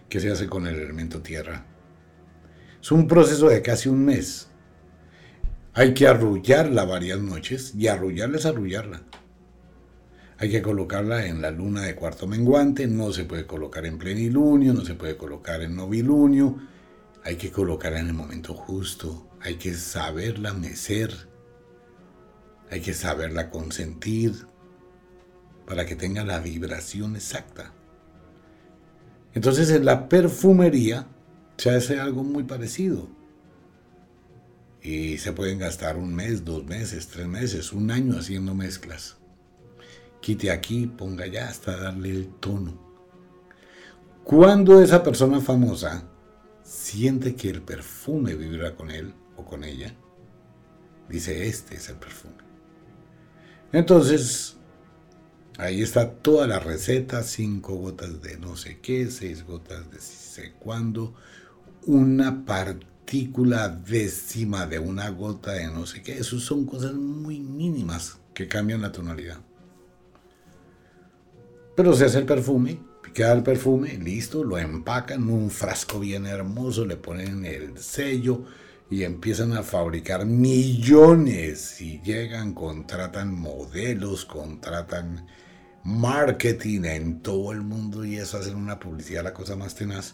que 0.10 0.20
se 0.20 0.30
hace 0.32 0.48
con 0.48 0.68
el 0.68 0.76
elemento 0.76 1.22
tierra. 1.22 1.66
Es 2.82 2.92
un 2.92 3.08
proceso 3.08 3.48
de 3.48 3.62
casi 3.62 3.88
un 3.88 4.04
mes. 4.04 4.50
Hay 5.74 5.94
que 5.94 6.08
arrullarla 6.08 6.84
varias 6.84 7.20
noches 7.20 7.74
y 7.74 7.88
arrullarla 7.88 8.38
es 8.38 8.46
arrullarla. 8.46 9.04
Hay 10.42 10.50
que 10.50 10.62
colocarla 10.62 11.26
en 11.28 11.42
la 11.42 11.52
luna 11.52 11.84
de 11.84 11.96
cuarto 11.96 12.28
menguante, 12.28 12.86
no 12.88 13.14
se 13.14 13.24
puede 13.24 13.46
colocar 13.46 13.86
en 13.86 13.98
plenilunio, 13.98 14.74
no 14.74 14.84
se 14.84 14.96
puede 14.96 15.16
colocar 15.16 15.62
en 15.62 15.78
novilunio, 15.78 16.58
hay 17.24 17.38
que 17.38 17.52
colocarla 17.52 18.00
en 18.00 18.08
el 18.08 18.14
momento 18.14 18.54
justo, 18.54 19.30
hay 19.40 19.56
que 19.56 19.74
saberla 19.74 20.54
mecer 20.54 21.32
hay 22.72 22.80
que 22.80 22.94
saberla 22.94 23.50
consentir 23.50 24.48
para 25.68 25.86
que 25.86 25.98
tenga 25.98 26.24
la 26.24 26.40
vibración 26.40 27.18
exacta. 27.18 27.74
Entonces 29.34 29.70
en 29.70 29.84
la 29.84 30.08
perfumería 30.08 31.08
se 31.58 31.70
hace 31.70 32.00
algo 32.00 32.24
muy 32.24 32.44
parecido. 32.44 33.10
Y 34.82 35.18
se 35.18 35.34
pueden 35.34 35.60
gastar 35.60 35.98
un 35.98 36.16
mes, 36.16 36.46
dos 36.46 36.66
meses, 36.66 37.08
tres 37.08 37.28
meses, 37.28 37.74
un 37.74 37.92
año 37.92 38.18
haciendo 38.18 38.56
mezclas. 38.56 39.18
Quite 40.22 40.52
aquí, 40.52 40.86
ponga 40.86 41.26
allá 41.26 41.50
hasta 41.50 41.76
darle 41.76 42.12
el 42.12 42.28
tono. 42.36 42.80
Cuando 44.24 44.82
esa 44.82 45.02
persona 45.02 45.42
famosa 45.42 46.08
siente 46.64 47.36
que 47.36 47.50
el 47.50 47.64
perfume 47.64 48.36
vibra 48.36 48.76
con 48.76 48.92
él 48.92 49.14
o 49.36 49.44
con 49.44 49.64
ella, 49.64 49.96
dice, 51.10 51.48
este 51.48 51.76
es 51.76 51.90
el 51.90 51.96
perfume. 51.96 52.36
Entonces, 53.74 54.58
ahí 55.58 55.82
está 55.82 56.12
toda 56.12 56.46
la 56.46 56.60
receta, 56.60 57.24
cinco 57.24 57.76
gotas 57.76 58.22
de 58.22 58.38
no 58.38 58.56
sé 58.56 58.80
qué, 58.80 59.10
seis 59.10 59.44
gotas 59.44 59.90
de 59.90 60.00
sé 60.00 60.54
cuándo, 60.60 61.16
una 61.88 62.46
partícula 62.46 63.70
décima 63.70 64.68
de 64.68 64.78
una 64.78 65.10
gota 65.10 65.54
de 65.54 65.66
no 65.66 65.88
sé 65.88 66.04
qué. 66.04 66.20
Eso 66.20 66.40
son 66.40 66.66
cosas 66.66 66.94
muy 66.94 67.40
mínimas 67.40 68.20
que 68.34 68.48
cambian 68.48 68.82
la 68.82 68.92
tonalidad. 68.92 69.40
Pero 71.82 71.96
se 71.96 72.06
hace 72.06 72.20
el 72.20 72.28
perfume, 72.28 72.78
queda 73.12 73.34
el 73.34 73.42
perfume, 73.42 73.98
listo, 73.98 74.44
lo 74.44 74.60
empacan 74.60 75.24
en 75.24 75.30
un 75.32 75.50
frasco 75.50 76.00
bien 76.00 76.28
hermoso, 76.28 76.86
le 76.86 76.96
ponen 76.96 77.44
el 77.44 77.80
sello 77.80 78.44
y 78.92 79.04
empiezan 79.04 79.54
a 79.54 79.64
fabricar 79.64 80.28
millones 80.28 81.82
y 81.82 82.00
llegan, 82.04 82.54
contratan 82.54 83.34
modelos, 83.34 84.26
contratan 84.26 85.26
marketing 85.84 86.82
en 86.84 87.24
todo 87.24 87.52
el 87.52 87.62
mundo 87.62 88.06
y 88.06 88.18
eso 88.18 88.38
hacen 88.38 88.58
una 88.58 88.80
publicidad 88.80 89.24
la 89.24 89.34
cosa 89.34 89.56
más 89.56 89.74
tenaz. 89.74 90.14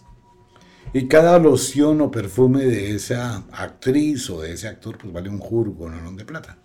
Y 0.93 1.09
cada 1.09 1.37
loción 1.37 1.99
o 1.99 2.09
perfume 2.09 2.63
de 2.63 2.95
esa 2.95 3.43
actriz 3.51 4.29
o 4.29 4.39
de 4.39 4.53
ese 4.53 4.69
actor 4.69 4.97
pues 4.97 5.11
vale 5.11 5.27
un 5.27 5.39
jurgo, 5.39 5.89
no 5.89 6.13
de 6.13 6.23
plata. 6.23 6.59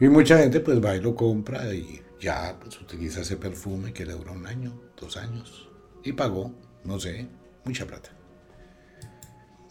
Y 0.00 0.08
mucha 0.08 0.38
gente 0.38 0.58
pues 0.58 0.84
va 0.84 0.96
y 0.96 1.00
lo 1.00 1.14
compra 1.14 1.72
y 1.72 2.02
ya 2.22 2.56
pues 2.60 2.80
utiliza 2.80 3.20
ese 3.20 3.36
perfume 3.36 3.92
que 3.92 4.06
le 4.06 4.12
dura 4.12 4.30
un 4.30 4.46
año, 4.46 4.80
dos 4.98 5.16
años. 5.16 5.68
Y 6.04 6.12
pagó, 6.12 6.54
no 6.84 6.98
sé, 7.00 7.28
mucha 7.64 7.84
plata. 7.84 8.10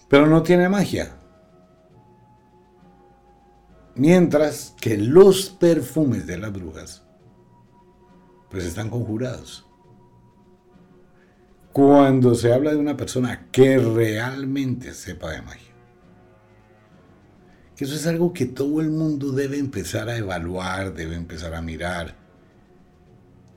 Pero 0.09 0.27
no 0.27 0.43
tiene 0.43 0.67
magia. 0.67 1.17
Mientras 3.95 4.75
que 4.79 4.97
los 4.97 5.49
perfumes 5.49 6.27
de 6.27 6.37
las 6.37 6.51
brujas 6.51 7.03
pues 8.49 8.65
están 8.65 8.89
conjurados. 8.89 9.65
Cuando 11.71 12.35
se 12.35 12.51
habla 12.51 12.71
de 12.71 12.77
una 12.77 12.97
persona 12.97 13.47
que 13.49 13.77
realmente 13.77 14.93
sepa 14.93 15.31
de 15.31 15.41
magia. 15.41 15.71
Que 17.77 17.85
eso 17.85 17.95
es 17.95 18.05
algo 18.07 18.33
que 18.33 18.45
todo 18.45 18.81
el 18.81 18.89
mundo 18.89 19.31
debe 19.31 19.57
empezar 19.57 20.09
a 20.09 20.17
evaluar, 20.17 20.93
debe 20.93 21.15
empezar 21.15 21.55
a 21.55 21.61
mirar. 21.61 22.20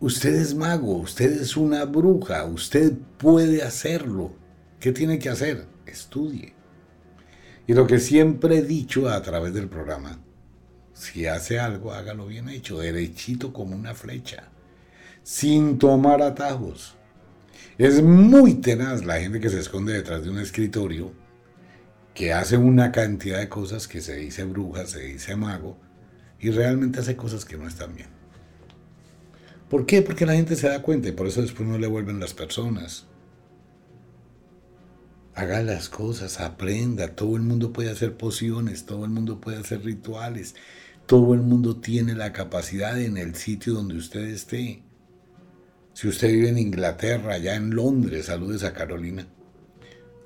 Usted 0.05 0.35
es 0.35 0.55
mago, 0.55 0.99
usted 0.99 1.33
es 1.41 1.57
una 1.57 1.87
bruja, 1.87 2.45
usted 2.45 2.93
puede 3.17 3.63
hacerlo. 3.63 4.35
¿Qué 4.79 4.93
tiene 4.93 5.19
que 5.19 5.31
hacer? 5.31 5.65
Estudie. 5.87 6.53
Y 7.67 7.73
lo 7.73 7.87
que 7.87 7.99
siempre 7.99 8.59
he 8.59 8.63
dicho 8.63 9.09
a 9.09 9.23
través 9.23 9.55
del 9.55 9.71
programa, 9.71 10.21
si 10.93 11.27
hace 11.27 11.59
algo, 11.59 11.95
hágalo 11.95 12.27
bien 12.27 12.51
hecho, 12.51 12.81
derechito 12.81 13.55
como 13.55 13.75
una 13.75 13.95
flecha, 13.95 14.51
sin 15.23 15.79
tomar 15.79 16.21
atajos. 16.21 16.97
Es 17.79 18.03
muy 18.03 18.57
tenaz 18.57 19.07
la 19.07 19.21
gente 19.21 19.41
que 19.41 19.49
se 19.49 19.61
esconde 19.61 19.95
detrás 19.95 20.23
de 20.23 20.29
un 20.29 20.39
escritorio, 20.39 21.15
que 22.13 22.35
hace 22.35 22.59
una 22.59 22.93
cantidad 22.93 23.39
de 23.39 23.49
cosas 23.49 23.89
que 23.89 24.03
se 24.03 24.17
dice 24.17 24.45
bruja, 24.45 24.85
se 24.85 25.01
dice 25.01 25.35
mago, 25.35 25.79
y 26.39 26.51
realmente 26.51 27.01
hace 27.01 27.17
cosas 27.17 27.47
que 27.47 27.57
no 27.57 27.67
están 27.67 27.95
bien. 27.95 28.14
¿Por 29.69 29.87
qué? 29.87 30.03
Porque 30.03 30.27
la 30.27 30.35
gente 30.35 30.57
se 30.57 30.69
da 30.69 30.83
cuenta 30.83 31.09
y 31.09 31.13
por 31.13 31.27
eso 31.27 31.43
después 31.43 31.69
no 31.69 31.79
le 31.79 31.87
vuelven 31.87 32.21
las 32.21 32.35
personas. 32.35 33.07
Haga 35.35 35.63
las 35.63 35.89
cosas, 35.89 36.41
aprenda, 36.41 37.17
todo 37.17 37.37
el 37.37 37.43
mundo 37.43 37.73
puede 37.73 37.91
hacer 37.91 38.17
pociones, 38.17 38.87
todo 38.87 39.05
el 39.05 39.11
mundo 39.11 39.41
puede 39.41 39.57
hacer 39.59 39.85
rituales, 39.85 40.55
todo 41.07 41.35
el 41.35 41.41
mundo 41.41 41.77
tiene 41.77 42.15
la 42.15 42.33
capacidad 42.33 43.01
en 43.01 43.17
el 43.17 43.35
sitio 43.35 43.75
donde 43.75 43.97
usted 43.97 44.21
esté. 44.21 44.83
Si 45.93 46.09
usted 46.09 46.29
vive 46.29 46.51
en 46.51 46.59
Inglaterra, 46.59 47.35
allá 47.35 47.57
en 47.57 47.75
Londres, 47.75 48.27
saludes 48.27 48.63
a 48.63 48.73
Carolina. 48.73 49.27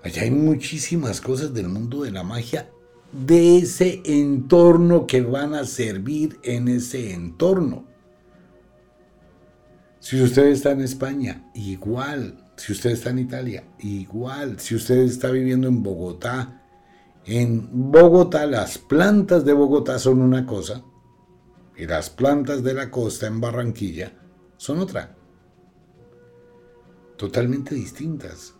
Allá 0.02 0.22
hay 0.22 0.30
muchísimas 0.30 1.20
cosas 1.20 1.54
del 1.54 1.68
mundo 1.68 2.02
de 2.02 2.10
la 2.10 2.22
magia, 2.22 2.70
de 3.12 3.58
ese 3.58 4.02
entorno 4.04 5.06
que 5.06 5.22
van 5.22 5.54
a 5.54 5.64
servir 5.64 6.38
en 6.42 6.68
ese 6.68 7.12
entorno. 7.12 7.86
Si 10.00 10.22
usted 10.22 10.46
está 10.46 10.70
en 10.70 10.80
España, 10.80 11.50
igual. 11.54 12.44
Si 12.56 12.72
usted 12.72 12.90
está 12.90 13.10
en 13.10 13.18
Italia, 13.18 13.64
igual. 13.80 14.58
Si 14.60 14.74
usted 14.74 14.98
está 14.98 15.30
viviendo 15.30 15.68
en 15.68 15.82
Bogotá, 15.82 16.62
en 17.24 17.90
Bogotá 17.90 18.46
las 18.46 18.78
plantas 18.78 19.44
de 19.44 19.52
Bogotá 19.52 19.98
son 19.98 20.22
una 20.22 20.46
cosa 20.46 20.82
y 21.76 21.86
las 21.86 22.10
plantas 22.10 22.62
de 22.62 22.74
la 22.74 22.90
costa 22.90 23.26
en 23.26 23.40
Barranquilla 23.40 24.12
son 24.56 24.78
otra. 24.78 25.16
Totalmente 27.16 27.74
distintas. 27.74 28.54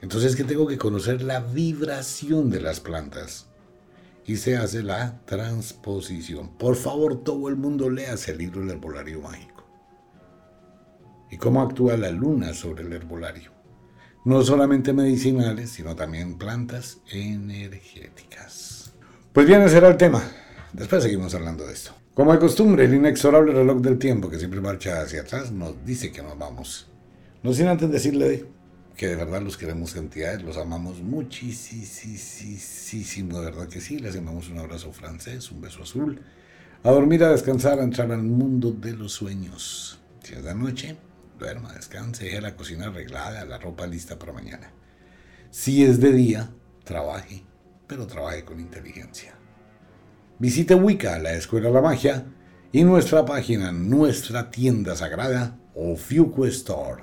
Entonces 0.00 0.36
que 0.36 0.44
tengo 0.44 0.66
que 0.66 0.78
conocer 0.78 1.22
la 1.22 1.40
vibración 1.40 2.50
de 2.50 2.60
las 2.60 2.80
plantas 2.80 3.48
y 4.26 4.36
se 4.36 4.56
hace 4.56 4.82
la 4.82 5.20
transposición. 5.24 6.56
Por 6.56 6.76
favor, 6.76 7.22
todo 7.22 7.48
el 7.48 7.56
mundo 7.56 7.88
lea 7.90 8.14
el 8.26 8.38
libro 8.38 8.62
El 8.62 8.70
herbolario 8.70 9.20
mágico. 9.20 9.64
Y 11.30 11.36
cómo 11.36 11.62
actúa 11.62 11.96
la 11.96 12.10
luna 12.10 12.54
sobre 12.54 12.84
el 12.84 12.92
herbolario 12.92 13.56
no 14.26 14.42
solamente 14.42 14.92
medicinales, 14.92 15.70
sino 15.70 15.94
también 15.94 16.36
plantas 16.36 16.98
energéticas. 17.12 18.92
Pues 19.32 19.46
bien, 19.46 19.62
ese 19.62 19.74
será 19.74 19.86
el 19.86 19.96
tema. 19.96 20.20
Después 20.72 21.04
seguimos 21.04 21.32
hablando 21.36 21.64
de 21.64 21.72
esto. 21.72 21.92
Como 22.12 22.32
de 22.32 22.40
costumbre, 22.40 22.86
el 22.86 22.94
inexorable 22.94 23.52
reloj 23.52 23.80
del 23.80 24.00
tiempo 24.00 24.28
que 24.28 24.40
siempre 24.40 24.60
marcha 24.60 25.00
hacia 25.00 25.20
atrás 25.20 25.52
nos 25.52 25.76
dice 25.86 26.10
que 26.10 26.24
nos 26.24 26.36
vamos. 26.36 26.88
No 27.44 27.52
sin 27.52 27.68
antes 27.68 27.88
decirle 27.88 28.46
que 28.96 29.08
de 29.08 29.16
verdad 29.16 29.42
los 29.42 29.58
queremos 29.58 29.94
entidades, 29.94 30.42
los 30.42 30.56
amamos 30.56 31.02
muchísimo, 31.02 31.58
de 33.40 33.44
verdad 33.44 33.68
que 33.68 33.82
sí. 33.82 33.98
Les 33.98 34.14
enviamos 34.16 34.48
un 34.48 34.58
abrazo 34.58 34.90
francés, 34.92 35.52
un 35.52 35.60
beso 35.60 35.82
azul. 35.82 36.22
A 36.82 36.90
dormir, 36.90 37.22
a 37.22 37.30
descansar, 37.30 37.78
a 37.78 37.84
entrar 37.84 38.10
al 38.10 38.22
mundo 38.22 38.72
de 38.72 38.92
los 38.92 39.12
sueños. 39.12 40.00
Si 40.22 40.32
es 40.32 40.42
de 40.42 40.54
noche, 40.54 40.96
duerma, 41.38 41.74
descanse, 41.74 42.24
deje 42.24 42.40
la 42.40 42.56
cocina 42.56 42.86
arreglada, 42.86 43.44
la 43.44 43.58
ropa 43.58 43.86
lista 43.86 44.18
para 44.18 44.32
mañana. 44.32 44.72
Si 45.50 45.84
es 45.84 46.00
de 46.00 46.12
día, 46.12 46.50
trabaje, 46.84 47.44
pero 47.86 48.06
trabaje 48.06 48.46
con 48.46 48.58
inteligencia. 48.60 49.34
Visite 50.38 50.74
Wicca, 50.74 51.18
la 51.18 51.34
Escuela 51.34 51.68
de 51.68 51.74
la 51.74 51.82
Magia, 51.82 52.24
y 52.72 52.82
nuestra 52.84 53.24
página, 53.26 53.72
nuestra 53.72 54.50
tienda 54.50 54.96
sagrada, 54.96 55.58
Ofiuco 55.74 56.46
Store. 56.46 57.02